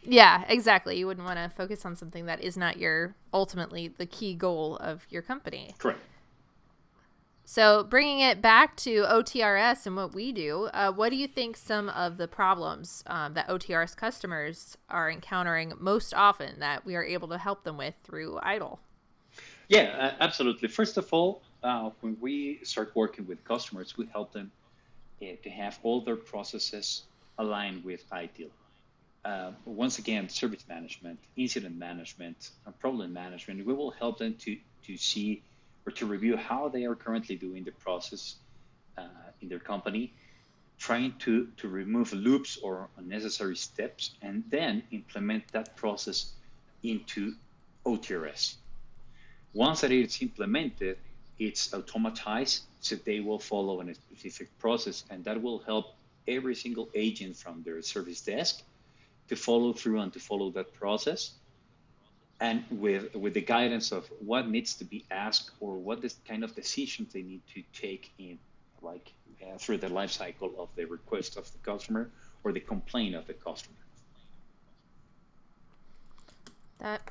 Yeah, 0.03 0.43
exactly. 0.47 0.97
You 0.97 1.07
wouldn't 1.07 1.25
want 1.25 1.37
to 1.37 1.55
focus 1.55 1.85
on 1.85 1.95
something 1.95 2.25
that 2.25 2.41
is 2.41 2.57
not 2.57 2.77
your 2.77 3.13
ultimately 3.33 3.87
the 3.87 4.05
key 4.05 4.33
goal 4.33 4.77
of 4.77 5.05
your 5.09 5.21
company. 5.21 5.75
Correct. 5.77 5.99
So, 7.43 7.83
bringing 7.83 8.21
it 8.21 8.41
back 8.41 8.77
to 8.77 9.03
OTRS 9.03 9.85
and 9.85 9.97
what 9.97 10.13
we 10.15 10.31
do, 10.31 10.69
uh, 10.73 10.91
what 10.93 11.09
do 11.09 11.17
you 11.17 11.27
think 11.27 11.57
some 11.57 11.89
of 11.89 12.15
the 12.15 12.27
problems 12.27 13.03
um, 13.07 13.33
that 13.33 13.49
OTRS 13.49 13.95
customers 13.95 14.77
are 14.89 15.11
encountering 15.11 15.73
most 15.77 16.13
often 16.13 16.59
that 16.59 16.85
we 16.85 16.95
are 16.95 17.03
able 17.03 17.27
to 17.27 17.37
help 17.37 17.65
them 17.65 17.77
with 17.77 17.95
through 18.03 18.39
ITIL? 18.41 18.77
Yeah, 19.67 20.13
absolutely. 20.19 20.69
First 20.69 20.97
of 20.97 21.11
all, 21.11 21.41
uh, 21.63 21.91
when 22.01 22.17
we 22.19 22.59
start 22.63 22.91
working 22.95 23.27
with 23.27 23.43
customers, 23.43 23.97
we 23.97 24.07
help 24.07 24.33
them 24.33 24.51
uh, 25.21 25.25
to 25.43 25.49
have 25.49 25.79
all 25.83 26.01
their 26.01 26.15
processes 26.15 27.03
aligned 27.37 27.83
with 27.83 28.07
ITIL. 28.09 28.49
Uh, 29.23 29.51
once 29.65 29.99
again, 29.99 30.27
service 30.29 30.65
management, 30.67 31.19
incident 31.35 31.77
management, 31.77 32.49
problem 32.79 33.13
management, 33.13 33.63
we 33.65 33.73
will 33.73 33.91
help 33.91 34.17
them 34.17 34.33
to, 34.39 34.57
to 34.83 34.97
see 34.97 35.43
or 35.85 35.91
to 35.91 36.05
review 36.05 36.35
how 36.35 36.69
they 36.69 36.85
are 36.85 36.95
currently 36.95 37.35
doing 37.35 37.63
the 37.63 37.71
process 37.71 38.35
uh, 38.97 39.03
in 39.41 39.49
their 39.49 39.59
company, 39.59 40.11
trying 40.79 41.13
to, 41.19 41.47
to 41.57 41.67
remove 41.67 42.13
loops 42.13 42.57
or 42.63 42.87
unnecessary 42.97 43.55
steps, 43.55 44.11
and 44.23 44.43
then 44.49 44.81
implement 44.91 45.43
that 45.51 45.75
process 45.75 46.31
into 46.81 47.33
OTRS. 47.85 48.55
Once 49.53 49.81
that 49.81 49.91
is 49.91 50.19
implemented, 50.21 50.97
it's 51.41 51.69
automatized, 51.69 52.61
so 52.81 52.95
they 52.95 53.19
will 53.19 53.39
follow 53.39 53.81
a 53.81 53.95
specific 53.95 54.47
process, 54.59 55.03
and 55.09 55.25
that 55.25 55.41
will 55.41 55.57
help 55.57 55.95
every 56.27 56.53
single 56.53 56.87
agent 56.93 57.35
from 57.35 57.63
their 57.63 57.81
service 57.81 58.21
desk 58.21 58.61
to 59.27 59.35
follow 59.35 59.73
through 59.73 59.99
and 59.99 60.13
to 60.13 60.19
follow 60.19 60.51
that 60.51 60.71
process. 60.73 61.31
And 62.39 62.63
with 62.69 63.15
with 63.15 63.33
the 63.33 63.41
guidance 63.41 63.91
of 63.91 64.07
what 64.19 64.49
needs 64.49 64.75
to 64.75 64.85
be 64.85 65.03
asked 65.09 65.51
or 65.59 65.77
what 65.77 66.05
kind 66.27 66.43
of 66.43 66.55
decisions 66.55 67.11
they 67.13 67.23
need 67.23 67.41
to 67.55 67.63
take 67.73 68.11
in, 68.19 68.37
like 68.81 69.11
uh, 69.41 69.57
through 69.57 69.77
the 69.77 69.89
life 69.89 70.11
cycle 70.11 70.51
of 70.59 70.69
the 70.75 70.85
request 70.85 71.37
of 71.37 71.51
the 71.51 71.59
customer 71.59 72.11
or 72.43 72.51
the 72.51 72.59
complaint 72.59 73.15
of 73.15 73.25
the 73.25 73.33
customer. 73.33 73.77
That 76.79 77.01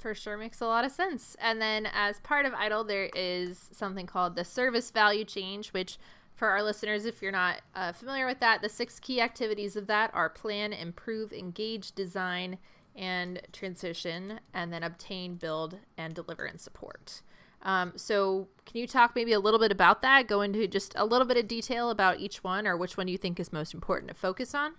for 0.00 0.14
sure 0.14 0.36
makes 0.36 0.60
a 0.60 0.66
lot 0.66 0.84
of 0.84 0.92
sense. 0.92 1.36
And 1.40 1.60
then 1.60 1.86
as 1.86 2.20
part 2.20 2.46
of 2.46 2.52
ITIL, 2.52 2.86
there 2.86 3.10
is 3.14 3.68
something 3.72 4.06
called 4.06 4.34
the 4.34 4.44
service 4.44 4.90
value 4.90 5.24
chain, 5.24 5.62
which 5.72 5.98
for 6.34 6.48
our 6.48 6.62
listeners, 6.62 7.04
if 7.04 7.20
you're 7.20 7.32
not 7.32 7.60
uh, 7.74 7.92
familiar 7.92 8.26
with 8.26 8.40
that, 8.40 8.62
the 8.62 8.68
six 8.68 8.98
key 8.98 9.20
activities 9.20 9.76
of 9.76 9.86
that 9.88 10.10
are 10.14 10.30
plan, 10.30 10.72
improve, 10.72 11.32
engage, 11.32 11.92
design, 11.92 12.56
and 12.96 13.42
transition, 13.52 14.40
and 14.54 14.72
then 14.72 14.82
obtain, 14.82 15.34
build, 15.34 15.78
and 15.98 16.14
deliver 16.14 16.44
and 16.44 16.60
support. 16.60 17.22
Um, 17.62 17.92
so, 17.96 18.48
can 18.64 18.80
you 18.80 18.86
talk 18.86 19.14
maybe 19.14 19.32
a 19.32 19.40
little 19.40 19.60
bit 19.60 19.70
about 19.70 20.00
that? 20.00 20.26
Go 20.26 20.40
into 20.40 20.66
just 20.66 20.94
a 20.96 21.04
little 21.04 21.26
bit 21.26 21.36
of 21.36 21.46
detail 21.46 21.90
about 21.90 22.20
each 22.20 22.42
one, 22.42 22.66
or 22.66 22.76
which 22.76 22.96
one 22.96 23.06
you 23.06 23.18
think 23.18 23.38
is 23.38 23.52
most 23.52 23.74
important 23.74 24.08
to 24.08 24.14
focus 24.14 24.54
on? 24.54 24.72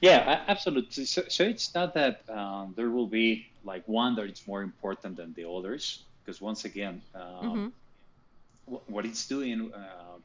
Yeah, 0.00 0.44
absolutely. 0.48 1.06
So, 1.06 1.22
so 1.28 1.44
it's 1.44 1.74
not 1.74 1.94
that 1.94 2.28
um, 2.28 2.74
there 2.76 2.90
will 2.90 3.06
be 3.06 3.46
like 3.64 3.84
one 3.86 4.14
that 4.16 4.28
is 4.28 4.46
more 4.46 4.62
important 4.62 5.16
than 5.16 5.32
the 5.34 5.48
others, 5.48 6.02
because 6.22 6.40
once 6.42 6.66
again, 6.66 7.00
um, 7.14 7.22
mm-hmm. 7.22 7.68
w- 8.66 8.84
what 8.86 9.06
it's 9.06 9.26
doing, 9.26 9.72
uh, 9.72 10.18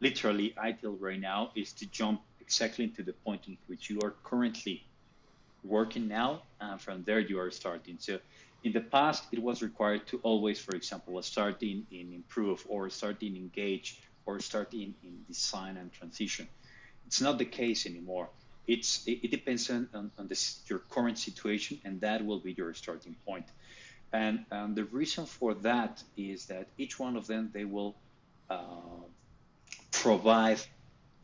literally, 0.00 0.54
ITIL 0.58 0.96
right 0.98 1.20
now 1.20 1.52
is 1.54 1.72
to 1.74 1.86
jump 1.86 2.22
exactly 2.40 2.84
into 2.84 3.04
the 3.04 3.12
point 3.12 3.42
in 3.46 3.56
which 3.68 3.88
you 3.88 4.00
are 4.02 4.14
currently 4.24 4.82
working 5.62 6.08
now, 6.08 6.42
and 6.60 6.80
from 6.80 7.04
there 7.04 7.20
you 7.20 7.38
are 7.38 7.52
starting. 7.52 7.96
So, 8.00 8.18
in 8.64 8.72
the 8.72 8.80
past, 8.80 9.24
it 9.30 9.40
was 9.40 9.62
required 9.62 10.06
to 10.08 10.18
always, 10.22 10.58
for 10.58 10.74
example, 10.74 11.22
start 11.22 11.62
in, 11.62 11.86
in 11.92 12.12
improve 12.14 12.64
or 12.68 12.90
start 12.90 13.22
in 13.22 13.36
engage 13.36 14.00
or 14.26 14.40
start 14.40 14.72
in, 14.72 14.94
in 15.04 15.22
design 15.28 15.76
and 15.76 15.92
transition. 15.92 16.48
It's 17.06 17.20
not 17.20 17.36
the 17.36 17.44
case 17.44 17.84
anymore 17.86 18.30
it's 18.66 19.06
it, 19.06 19.24
it 19.24 19.30
depends 19.30 19.70
on, 19.70 19.88
on, 19.94 20.10
on 20.18 20.28
this, 20.28 20.60
your 20.66 20.80
current 20.90 21.18
situation, 21.18 21.80
and 21.84 22.00
that 22.00 22.24
will 22.24 22.40
be 22.40 22.52
your 22.52 22.72
starting 22.74 23.16
point. 23.26 23.46
And 24.12 24.44
um, 24.52 24.74
the 24.74 24.84
reason 24.84 25.26
for 25.26 25.54
that 25.54 26.02
is 26.16 26.46
that 26.46 26.68
each 26.78 26.98
one 26.98 27.16
of 27.16 27.26
them 27.26 27.50
they 27.52 27.64
will 27.64 27.94
uh, 28.48 28.56
provide 29.90 30.60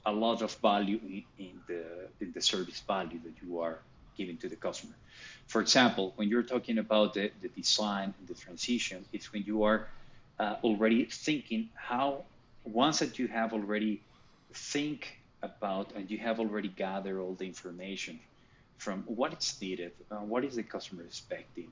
a 0.07 0.13
lot 0.13 0.43
of 0.43 0.53
value 0.57 0.99
in, 1.07 1.23
in, 1.39 1.61
the 1.69 1.85
in 2.21 2.33
the 2.33 2.41
service 2.41 2.81
value 2.81 3.21
that 3.25 3.35
you 3.43 3.61
are 3.61 3.79
giving 4.17 4.37
to 4.39 4.49
the 4.49 4.57
customer. 4.57 4.95
For 5.47 5.61
example, 5.61 6.13
when 6.17 6.29
you're 6.29 6.43
talking 6.43 6.79
about 6.79 7.15
the, 7.15 7.31
the 7.43 7.49
design 7.49 8.15
and 8.19 8.29
the 8.29 8.35
transition, 8.35 9.05
it's 9.13 9.33
when 9.33 9.43
you 9.45 9.65
are 9.65 9.87
uh, 10.39 10.57
already 10.65 11.05
thinking 11.05 11.69
how 11.75 12.25
once 12.65 12.99
that 13.01 13.19
you 13.19 13.29
have 13.29 13.53
already 13.53 14.01
think 14.53 15.20
about 15.43 15.93
and 15.95 16.11
you 16.11 16.19
have 16.19 16.41
already 16.41 16.69
gathered 16.69 17.19
all 17.19 17.35
the 17.35 17.47
information 17.47 18.21
from 18.79 19.03
what 19.07 19.33
is 19.35 19.57
needed, 19.61 19.93
uh, 20.11 20.17
what 20.17 20.45
is 20.45 20.57
the 20.57 20.63
customer 20.63 21.03
expecting, 21.03 21.71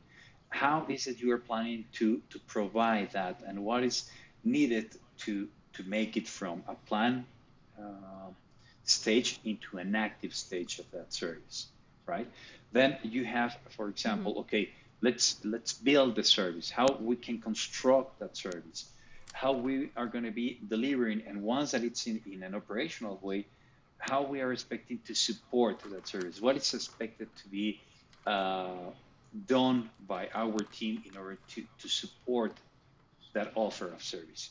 how 0.50 0.84
is 0.88 1.06
it 1.06 1.20
you 1.20 1.32
are 1.32 1.38
planning 1.38 1.84
to 1.92 2.20
to 2.30 2.38
provide 2.40 3.12
that, 3.12 3.42
and 3.46 3.64
what 3.64 3.82
is 3.82 4.10
needed 4.44 4.96
to 5.18 5.48
to 5.74 5.82
make 5.84 6.16
it 6.16 6.28
from 6.28 6.62
a 6.68 6.74
plan 6.74 7.24
uh, 7.78 8.30
stage 8.84 9.38
into 9.44 9.78
an 9.78 9.94
active 9.94 10.34
stage 10.34 10.78
of 10.78 10.90
that 10.90 11.12
service, 11.12 11.68
right? 12.06 12.26
Then 12.72 12.96
you 13.02 13.24
have, 13.24 13.56
for 13.70 13.88
example, 13.88 14.32
mm-hmm. 14.32 14.40
okay, 14.40 14.70
let's 15.00 15.36
let's 15.44 15.72
build 15.72 16.16
the 16.16 16.24
service, 16.24 16.70
how 16.70 16.88
we 17.00 17.16
can 17.16 17.40
construct 17.40 18.18
that 18.20 18.36
service, 18.36 18.90
how 19.32 19.52
we 19.52 19.90
are 19.96 20.06
going 20.06 20.24
to 20.24 20.30
be 20.30 20.58
delivering, 20.68 21.22
and 21.26 21.42
once 21.42 21.72
that 21.72 21.84
it's 21.84 22.06
in, 22.06 22.20
in 22.30 22.42
an 22.42 22.54
operational 22.54 23.18
way, 23.22 23.46
how 23.98 24.22
we 24.22 24.40
are 24.40 24.52
expecting 24.52 24.98
to 25.06 25.14
support 25.14 25.80
that 25.90 26.06
service, 26.06 26.40
what 26.40 26.56
is 26.56 26.72
expected 26.74 27.28
to 27.36 27.48
be 27.48 27.80
uh, 28.26 28.90
done 29.46 29.90
by 30.06 30.28
our 30.34 30.58
team 30.72 31.02
in 31.10 31.16
order 31.16 31.38
to, 31.48 31.64
to 31.78 31.88
support 31.88 32.52
that 33.34 33.52
offer 33.54 33.86
of 33.86 34.02
service. 34.02 34.50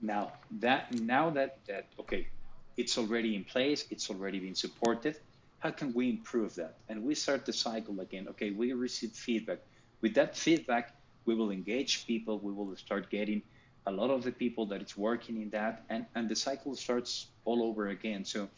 Now 0.00 0.32
that 0.60 0.92
now 0.94 1.30
that 1.30 1.58
that 1.66 1.86
okay, 1.98 2.28
it's 2.76 2.98
already 2.98 3.34
in 3.34 3.44
place, 3.44 3.86
it's 3.90 4.10
already 4.10 4.38
been 4.38 4.54
supported. 4.54 5.18
How 5.58 5.70
can 5.70 5.92
we 5.92 6.08
improve 6.08 6.54
that? 6.54 6.76
And 6.88 7.02
we 7.02 7.16
start 7.16 7.44
the 7.44 7.52
cycle 7.52 7.98
again. 8.00 8.28
Okay, 8.28 8.50
we 8.50 8.72
receive 8.72 9.10
feedback. 9.10 9.58
With 10.00 10.14
that 10.14 10.36
feedback, 10.36 10.94
we 11.24 11.34
will 11.34 11.50
engage 11.50 12.06
people. 12.06 12.38
We 12.38 12.52
will 12.52 12.76
start 12.76 13.10
getting 13.10 13.42
a 13.86 13.90
lot 13.90 14.10
of 14.10 14.22
the 14.22 14.30
people 14.30 14.66
that 14.66 14.80
it's 14.80 14.96
working 14.96 15.42
in 15.42 15.50
that, 15.50 15.84
and 15.88 16.06
and 16.14 16.28
the 16.28 16.36
cycle 16.36 16.76
starts 16.76 17.26
all 17.44 17.62
over 17.62 17.88
again. 17.88 18.24
So 18.24 18.48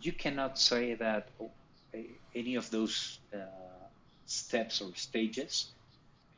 you 0.00 0.12
cannot 0.12 0.58
say 0.58 0.94
that 0.94 1.28
any 2.34 2.56
of 2.56 2.70
those 2.70 3.18
uh, 3.32 3.38
steps 4.26 4.80
or 4.80 4.94
stages 4.94 5.66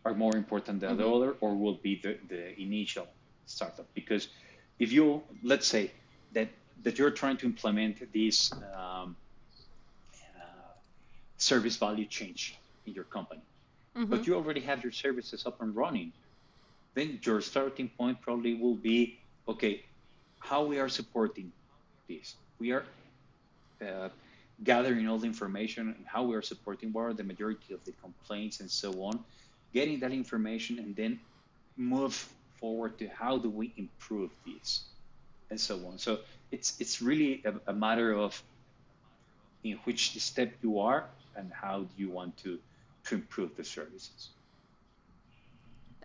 are 0.04 0.14
more 0.14 0.36
important 0.36 0.80
than 0.80 0.90
mm-hmm. 0.90 1.00
the 1.00 1.08
other 1.08 1.36
or 1.40 1.54
will 1.54 1.74
be 1.74 2.00
the, 2.02 2.16
the 2.28 2.60
initial 2.60 3.06
startup 3.46 3.86
because 3.94 4.28
if 4.78 4.92
you 4.92 5.22
let's 5.42 5.66
say 5.66 5.90
that 6.32 6.48
that 6.82 6.98
you're 6.98 7.10
trying 7.10 7.36
to 7.36 7.46
implement 7.46 8.12
this 8.12 8.52
um, 8.52 9.16
uh, 10.14 10.42
service 11.38 11.76
value 11.76 12.06
chain 12.06 12.34
in 12.86 12.92
your 12.92 13.04
company 13.04 13.40
mm-hmm. 13.96 14.10
but 14.10 14.26
you 14.26 14.34
already 14.34 14.60
have 14.60 14.82
your 14.82 14.92
services 14.92 15.46
up 15.46 15.60
and 15.62 15.74
running 15.74 16.12
then 16.94 17.18
your 17.22 17.40
starting 17.40 17.88
point 17.96 18.20
probably 18.20 18.54
will 18.54 18.74
be 18.74 19.18
okay 19.48 19.84
how 20.38 20.64
we 20.64 20.78
are 20.78 20.88
supporting 20.88 21.50
this 22.08 22.34
we 22.58 22.72
are 22.72 22.84
uh, 23.82 24.08
gathering 24.64 25.08
all 25.08 25.18
the 25.18 25.26
information 25.26 25.88
and 25.88 26.06
how 26.06 26.22
we 26.22 26.34
are 26.34 26.42
supporting 26.42 26.92
are 26.96 27.12
the 27.12 27.24
majority 27.24 27.74
of 27.74 27.84
the 27.84 27.92
complaints 28.02 28.60
and 28.60 28.70
so 28.70 28.90
on, 29.02 29.20
getting 29.72 30.00
that 30.00 30.12
information 30.12 30.78
and 30.78 30.96
then 30.96 31.18
move 31.76 32.28
forward 32.56 32.98
to 32.98 33.06
how 33.08 33.36
do 33.36 33.50
we 33.50 33.72
improve 33.76 34.30
this 34.46 34.84
and 35.50 35.60
so 35.60 35.76
on. 35.86 35.98
So 35.98 36.20
it's 36.50 36.80
it's 36.80 37.02
really 37.02 37.42
a, 37.44 37.70
a 37.70 37.74
matter 37.74 38.12
of 38.12 38.42
in 39.62 39.78
which 39.84 40.20
step 40.20 40.52
you 40.62 40.80
are 40.80 41.06
and 41.36 41.52
how 41.52 41.80
do 41.80 41.94
you 41.96 42.10
want 42.10 42.36
to 42.38 42.58
to 43.04 43.14
improve 43.14 43.56
the 43.56 43.64
services. 43.64 44.30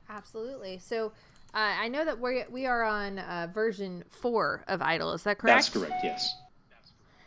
Absolutely. 0.10 0.78
So 0.80 1.14
uh, 1.54 1.58
I 1.58 1.88
know 1.88 2.04
that 2.06 2.20
we 2.20 2.44
we 2.50 2.66
are 2.66 2.84
on 2.84 3.20
uh, 3.20 3.48
version 3.54 4.04
four 4.10 4.64
of 4.68 4.82
ITIL. 4.82 5.16
Is 5.16 5.24
that 5.24 5.38
correct? 5.38 5.58
That's 5.58 5.70
correct. 5.70 6.04
Yes. 6.04 6.36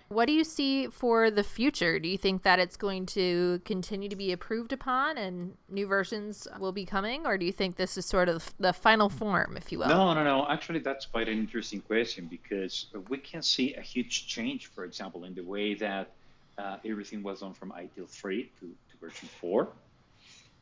What 0.09 0.27
do 0.27 0.33
you 0.33 0.45
see 0.45 0.89
for 0.89 1.31
the 1.31 1.43
future? 1.43 1.99
Do 1.99 2.09
you 2.09 2.19
think 2.19 2.43
that 2.43 2.59
it's 2.59 2.77
going 2.77 3.07
to 3.07 3.61
continue 3.65 4.09
to 4.09 4.17
be 4.17 4.33
approved 4.33 4.73
upon 4.73 5.17
and 5.17 5.57
new 5.69 5.87
versions 5.87 6.47
will 6.59 6.73
be 6.73 6.85
coming? 6.85 7.27
Or 7.27 7.39
do 7.39 7.47
you 7.47 7.53
think 7.53 7.77
this 7.77 7.97
is 7.97 8.05
sort 8.05 8.29
of 8.29 8.53
the 8.61 8.73
final 8.73 9.09
form, 9.09 9.57
if 9.57 9.73
you 9.73 9.79
will? 9.79 9.89
No, 9.89 10.13
no, 10.13 10.23
no. 10.23 10.47
Actually, 10.49 10.81
that's 10.81 11.07
quite 11.07 11.29
an 11.29 11.39
interesting 11.39 11.81
question 11.81 12.27
because 12.27 12.87
we 13.09 13.19
can 13.19 13.43
see 13.43 13.75
a 13.75 13.81
huge 13.81 14.27
change, 14.27 14.67
for 14.67 14.85
example, 14.85 15.25
in 15.25 15.35
the 15.35 15.43
way 15.43 15.75
that 15.75 16.11
uh, 16.59 16.77
everything 16.85 17.23
was 17.23 17.41
done 17.41 17.55
from 17.55 17.73
ITIL 17.73 18.09
3 18.09 18.51
to, 18.61 18.67
to 18.67 18.97
version 19.01 19.29
4. 19.41 19.69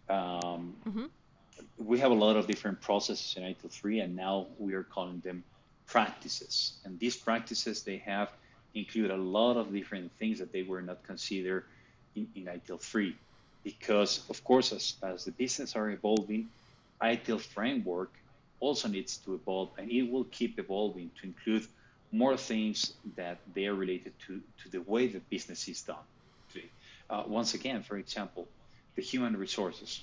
Um, 0.08 0.74
mm-hmm. 0.86 1.04
We 1.78 1.98
have 1.98 2.10
a 2.10 2.14
lot 2.14 2.36
of 2.36 2.46
different 2.46 2.80
processes 2.80 3.34
in 3.36 3.42
ITIL 3.42 3.70
3, 3.70 4.00
and 4.00 4.16
now 4.16 4.46
we 4.58 4.74
are 4.74 4.84
calling 4.84 5.20
them 5.20 5.42
practices. 5.86 6.74
And 6.84 6.98
these 6.98 7.16
practices, 7.16 7.82
they 7.82 7.98
have 7.98 8.30
include 8.74 9.10
a 9.10 9.16
lot 9.16 9.56
of 9.56 9.72
different 9.72 10.10
things 10.18 10.38
that 10.38 10.52
they 10.52 10.62
were 10.62 10.82
not 10.82 11.02
considered 11.04 11.64
in, 12.14 12.28
in 12.34 12.44
ITIL 12.44 12.80
3. 12.80 13.14
Because, 13.64 14.24
of 14.28 14.42
course, 14.44 14.72
as, 14.72 14.94
as 15.02 15.24
the 15.24 15.30
business 15.32 15.76
are 15.76 15.90
evolving, 15.90 16.48
ITIL 17.00 17.40
framework 17.40 18.12
also 18.60 18.88
needs 18.88 19.16
to 19.18 19.34
evolve 19.34 19.70
and 19.76 19.90
it 19.90 20.10
will 20.10 20.24
keep 20.24 20.58
evolving 20.58 21.10
to 21.20 21.26
include 21.26 21.66
more 22.12 22.36
things 22.36 22.92
that 23.16 23.38
they 23.54 23.66
are 23.66 23.74
related 23.74 24.12
to, 24.26 24.40
to 24.62 24.68
the 24.68 24.80
way 24.82 25.06
the 25.06 25.20
business 25.30 25.66
is 25.68 25.82
done. 25.82 25.96
Uh, 27.10 27.24
once 27.26 27.52
again, 27.52 27.82
for 27.82 27.98
example, 27.98 28.48
the 28.96 29.02
human 29.02 29.36
resources, 29.36 30.00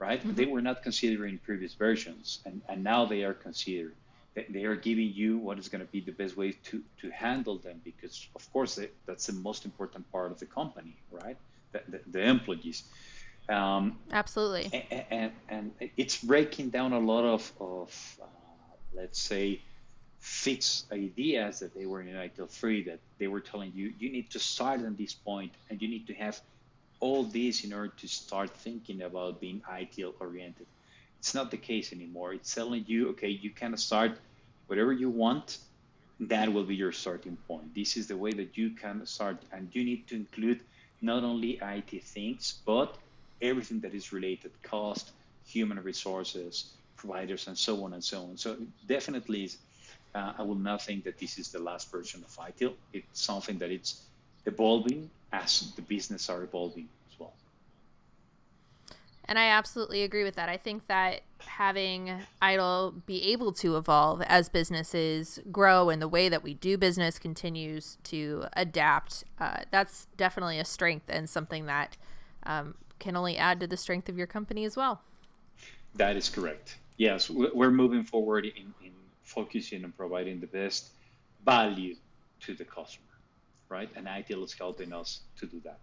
right? 0.00 0.18
Mm-hmm. 0.18 0.34
They 0.34 0.46
were 0.46 0.60
not 0.60 0.82
considered 0.82 1.28
in 1.28 1.38
previous 1.38 1.74
versions, 1.74 2.40
and, 2.44 2.60
and 2.68 2.82
now 2.82 3.04
they 3.04 3.22
are 3.22 3.34
considered 3.34 3.94
they 4.50 4.64
are 4.64 4.76
giving 4.76 5.12
you 5.12 5.38
what 5.38 5.58
is 5.58 5.68
going 5.68 5.84
to 5.84 5.90
be 5.90 6.00
the 6.00 6.12
best 6.12 6.36
way 6.36 6.52
to, 6.52 6.82
to 7.00 7.10
handle 7.10 7.58
them 7.58 7.80
because 7.84 8.28
of 8.34 8.52
course 8.52 8.78
that's 9.06 9.26
the 9.26 9.32
most 9.32 9.64
important 9.64 10.10
part 10.12 10.30
of 10.30 10.38
the 10.38 10.46
company 10.46 10.96
right? 11.10 11.36
The, 11.72 11.82
the, 11.88 12.00
the 12.10 12.22
employees. 12.22 12.84
Um, 13.48 13.98
absolutely. 14.12 14.86
and, 14.90 15.04
and, 15.10 15.32
and, 15.80 15.90
it's 15.96 16.22
breaking 16.22 16.70
down 16.70 16.92
a 16.92 16.98
lot 16.98 17.24
of, 17.24 17.52
of 17.60 18.18
uh, 18.20 18.26
let's 18.92 19.20
say 19.20 19.60
fixed 20.18 20.92
ideas 20.92 21.60
that 21.60 21.72
they 21.72 21.86
were 21.86 22.00
in 22.00 22.08
ITIL 22.08 22.50
3 22.50 22.82
that 22.84 22.98
they 23.18 23.28
were 23.28 23.40
telling 23.40 23.70
you 23.72 23.92
you 24.00 24.10
need 24.10 24.28
to 24.30 24.40
start 24.40 24.80
at 24.80 24.98
this 24.98 25.14
point 25.14 25.52
and 25.70 25.80
you 25.80 25.86
need 25.86 26.08
to 26.08 26.14
have 26.14 26.40
all 26.98 27.22
this 27.22 27.62
in 27.62 27.72
order 27.72 27.92
to 27.96 28.08
start 28.08 28.50
thinking 28.50 29.02
about 29.02 29.40
being 29.40 29.62
ITIL 29.70 30.14
oriented 30.18 30.66
it's 31.26 31.34
not 31.34 31.50
the 31.50 31.56
case 31.56 31.92
anymore. 31.92 32.34
It's 32.34 32.54
telling 32.54 32.84
you, 32.86 33.08
okay, 33.08 33.30
you 33.30 33.50
can 33.50 33.76
start 33.76 34.12
whatever 34.68 34.92
you 34.92 35.10
want. 35.10 35.58
That 36.20 36.52
will 36.52 36.62
be 36.62 36.76
your 36.76 36.92
starting 36.92 37.36
point. 37.48 37.74
This 37.74 37.96
is 37.96 38.06
the 38.06 38.16
way 38.16 38.30
that 38.30 38.56
you 38.56 38.70
can 38.70 39.04
start, 39.06 39.38
and 39.50 39.68
you 39.72 39.82
need 39.82 40.06
to 40.06 40.14
include 40.14 40.60
not 41.02 41.24
only 41.24 41.58
IT 41.60 42.04
things, 42.04 42.60
but 42.64 42.96
everything 43.42 43.80
that 43.80 43.92
is 43.92 44.12
related: 44.12 44.52
cost, 44.62 45.10
human 45.44 45.82
resources, 45.82 46.70
providers, 46.96 47.48
and 47.48 47.58
so 47.58 47.84
on 47.84 47.92
and 47.94 48.04
so 48.04 48.18
on. 48.22 48.36
So 48.36 48.56
definitely, 48.86 49.50
uh, 50.14 50.34
I 50.38 50.42
will 50.42 50.62
not 50.70 50.80
think 50.82 51.02
that 51.04 51.18
this 51.18 51.38
is 51.40 51.50
the 51.50 51.58
last 51.58 51.90
version 51.90 52.22
of 52.22 52.30
ITIL. 52.38 52.74
It's 52.92 53.20
something 53.20 53.58
that 53.58 53.72
it's 53.72 54.00
evolving 54.44 55.10
as 55.32 55.72
the 55.74 55.82
business 55.82 56.30
are 56.30 56.44
evolving. 56.44 56.88
And 59.28 59.38
I 59.38 59.48
absolutely 59.48 60.02
agree 60.02 60.24
with 60.24 60.36
that. 60.36 60.48
I 60.48 60.56
think 60.56 60.86
that 60.86 61.22
having 61.40 62.12
ITIL 62.40 63.04
be 63.06 63.32
able 63.32 63.52
to 63.54 63.76
evolve 63.76 64.22
as 64.22 64.48
businesses 64.48 65.40
grow 65.50 65.90
and 65.90 66.00
the 66.00 66.08
way 66.08 66.28
that 66.28 66.42
we 66.42 66.54
do 66.54 66.78
business 66.78 67.18
continues 67.18 67.98
to 68.04 68.44
adapt, 68.52 69.24
uh, 69.40 69.58
that's 69.70 70.06
definitely 70.16 70.58
a 70.58 70.64
strength 70.64 71.06
and 71.08 71.28
something 71.28 71.66
that 71.66 71.96
um, 72.44 72.74
can 72.98 73.16
only 73.16 73.36
add 73.36 73.58
to 73.60 73.66
the 73.66 73.76
strength 73.76 74.08
of 74.08 74.16
your 74.16 74.26
company 74.26 74.64
as 74.64 74.76
well. 74.76 75.02
That 75.94 76.16
is 76.16 76.28
correct. 76.28 76.78
Yes, 76.96 77.28
we're 77.28 77.70
moving 77.70 78.04
forward 78.04 78.44
in, 78.44 78.72
in 78.84 78.92
focusing 79.22 79.84
on 79.84 79.92
providing 79.92 80.40
the 80.40 80.46
best 80.46 80.90
value 81.44 81.96
to 82.40 82.54
the 82.54 82.64
customer, 82.64 83.04
right? 83.68 83.90
And 83.96 84.06
ITIL 84.06 84.44
is 84.44 84.52
helping 84.52 84.92
us 84.92 85.20
to 85.38 85.46
do 85.46 85.60
that 85.64 85.78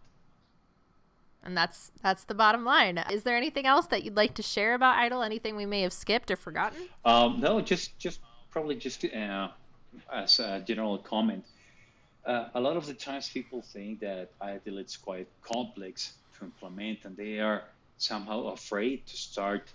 and 1.44 1.56
that's 1.58 1.92
that's 2.02 2.24
the 2.24 2.34
bottom 2.34 2.64
line. 2.64 2.98
Is 3.12 3.24
there 3.24 3.36
anything 3.36 3.66
else 3.66 3.88
that 3.88 4.04
you'd 4.04 4.16
like 4.16 4.34
to 4.36 4.44
share 4.44 4.74
about 4.74 4.96
ITIL? 4.98 5.26
Anything 5.26 5.56
we 5.56 5.66
may 5.66 5.82
have 5.82 5.94
skipped 5.94 6.32
or 6.32 6.36
forgotten? 6.36 6.88
Um, 7.06 7.40
no, 7.40 7.62
just 7.62 7.98
just 8.00 8.20
probably 8.50 8.76
just 8.76 9.06
uh, 9.06 9.50
as 10.12 10.40
a 10.40 10.64
general 10.66 10.98
comment. 10.98 11.46
Uh, 12.26 12.48
a 12.56 12.62
lot 12.62 12.78
of 12.78 12.86
the 12.88 12.94
times 12.94 13.30
people 13.30 13.62
think 13.62 14.00
that 14.00 14.30
ITIL 14.40 14.84
is 14.86 14.96
quite 14.96 15.28
complex 15.42 16.14
to 16.38 16.46
implement, 16.46 17.00
and 17.04 17.18
they 17.18 17.40
are 17.40 17.64
somehow 17.98 18.48
afraid 18.48 19.06
to 19.08 19.18
start 19.18 19.72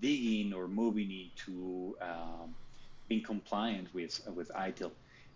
digging 0.00 0.52
or 0.52 0.66
moving 0.66 1.10
into 1.10 1.96
um, 2.00 2.54
being 3.08 3.22
compliant 3.22 3.88
with 3.94 4.20
with 4.34 4.50
ITIL, 4.50 4.90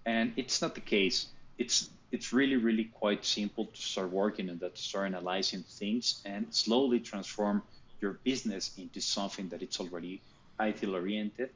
and 0.04 0.32
it's 0.36 0.60
not 0.60 0.74
the 0.74 0.80
case. 0.80 1.28
It's 1.58 1.90
it's 2.12 2.32
really, 2.32 2.56
really 2.56 2.84
quite 2.84 3.24
simple 3.24 3.66
to 3.66 3.82
start 3.82 4.10
working 4.10 4.48
on 4.48 4.58
that, 4.58 4.76
to 4.76 4.82
start 4.82 5.06
analyzing 5.06 5.62
things 5.62 6.22
and 6.24 6.46
slowly 6.54 7.00
transform 7.00 7.62
your 8.00 8.12
business 8.24 8.72
into 8.78 9.00
something 9.00 9.48
that 9.48 9.62
it's 9.62 9.80
already 9.80 10.22
ITIL 10.60 10.94
oriented 10.94 11.50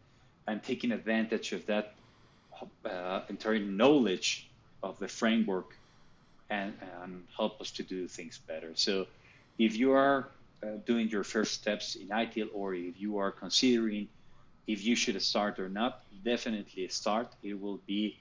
and 0.47 0.63
taking 0.63 0.91
advantage 0.93 1.53
of 1.53 1.65
that 1.67 1.95
uh, 2.85 3.21
entire 3.29 3.61
knowledge 3.61 4.51
of 4.83 4.99
the 4.99 5.09
framework 5.09 5.77
and, 6.51 6.75
and 7.03 7.25
help 7.37 7.61
us 7.61 7.71
to 7.71 7.83
do 7.83 8.09
things 8.09 8.39
better. 8.39 8.73
So 8.75 9.07
if 9.59 9.77
you 9.77 9.93
are 9.93 10.29
uh, 10.63 10.67
doing 10.85 11.09
your 11.09 11.25
first 11.25 11.55
steps 11.55 11.95
in 11.95 12.09
ITIL 12.09 12.49
or 12.53 12.75
if 12.75 13.01
you 13.01 13.19
are 13.19 13.31
considering 13.31 14.09
if 14.67 14.85
you 14.85 14.97
should 14.97 15.21
start 15.23 15.59
or 15.59 15.69
not, 15.69 16.03
definitely 16.25 16.89
start. 16.89 17.29
It 17.43 17.61
will 17.61 17.81
be 17.87 18.19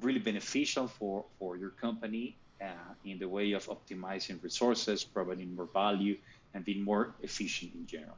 really 0.00 0.18
beneficial 0.18 0.88
for, 0.88 1.24
for 1.38 1.56
your 1.56 1.70
company 1.70 2.36
uh, 2.60 2.66
in 3.04 3.18
the 3.18 3.28
way 3.28 3.52
of 3.52 3.66
optimizing 3.66 4.42
resources, 4.42 5.04
providing 5.04 5.54
more 5.54 5.66
value, 5.66 6.16
and 6.54 6.64
being 6.64 6.82
more 6.82 7.14
efficient 7.22 7.72
in 7.74 7.86
general. 7.86 8.16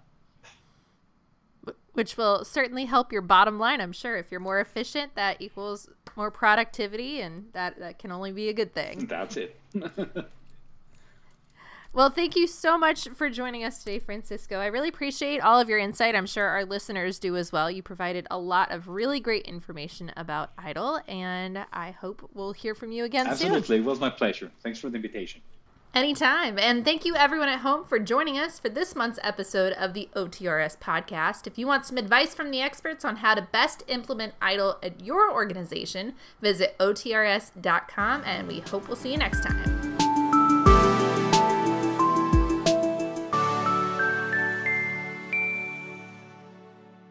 Which 1.95 2.17
will 2.17 2.45
certainly 2.45 2.85
help 2.85 3.13
your 3.13 3.23
bottom 3.23 3.59
line, 3.59 3.81
I'm 3.81 3.93
sure. 3.93 4.17
If 4.17 4.31
you're 4.31 4.41
more 4.41 4.61
efficient, 4.61 5.15
that 5.15 5.41
equals 5.41 5.89
more 6.17 6.31
productivity, 6.31 7.21
and 7.21 7.47
that, 7.53 7.79
that 7.79 7.99
can 7.99 8.13
only 8.13 8.33
be 8.33 8.49
a 8.49 8.53
good 8.53 8.75
thing. 8.75 9.07
That's 9.07 9.37
it. 9.37 9.59
Well, 11.95 12.11
thank 12.11 12.35
you 12.35 12.49
so 12.49 12.77
much 12.77 13.07
for 13.11 13.31
joining 13.31 13.63
us 13.63 13.79
today, 13.79 14.01
Francisco. 14.01 14.59
I 14.59 14.67
really 14.67 14.89
appreciate 14.89 15.39
all 15.39 15.61
of 15.61 15.69
your 15.69 15.79
insight. 15.79 16.17
I'm 16.17 16.27
sure 16.27 16.45
our 16.45 16.65
listeners 16.65 17.21
do 17.21 17.37
as 17.37 17.53
well. 17.53 17.71
You 17.71 17.85
provided 17.85 18.27
a 18.33 18.39
lot 18.39 18.73
of 18.73 18.89
really 18.89 19.21
great 19.21 19.45
information 19.45 20.11
about 20.17 20.57
ITIL, 20.57 21.09
and 21.09 21.65
I 21.73 21.93
hope 21.93 22.29
we'll 22.35 22.53
hear 22.53 22.75
from 22.75 22.91
you 22.91 23.05
again 23.05 23.29
Absolutely. 23.29 23.47
soon. 23.47 23.59
Absolutely. 23.59 23.87
It 23.87 23.89
was 23.89 24.01
my 24.01 24.11
pleasure. 24.11 24.51
Thanks 24.65 24.81
for 24.81 24.91
the 24.91 24.97
invitation. 24.97 25.41
Anytime. 25.95 26.59
And 26.59 26.85
thank 26.85 27.05
you, 27.05 27.15
everyone 27.15 27.49
at 27.49 27.61
home, 27.61 27.85
for 27.85 28.01
joining 28.01 28.37
us 28.37 28.59
for 28.59 28.69
this 28.69 28.97
month's 28.97 29.21
episode 29.23 29.73
of 29.75 29.95
the 29.95 30.09
OTRS 30.17 30.77
podcast. 30.79 31.47
If 31.47 31.57
you 31.57 31.69
want 31.69 31.87
some 31.87 31.97
advice 31.97 32.35
from 32.35 32.51
the 32.51 32.61
experts 32.61 33.05
on 33.05 33.17
how 33.17 33.37
to 33.37 33.43
best 33.53 33.85
implement 33.87 34.35
ITIL 34.41 34.79
at 34.83 35.01
your 35.05 35.33
organization, 35.33 36.15
visit 36.41 36.77
OTRS.com, 36.81 38.23
and 38.27 38.49
we 38.49 38.59
hope 38.59 38.89
we'll 38.89 38.97
see 38.97 39.13
you 39.13 39.19
next 39.19 39.45
time. 39.45 39.94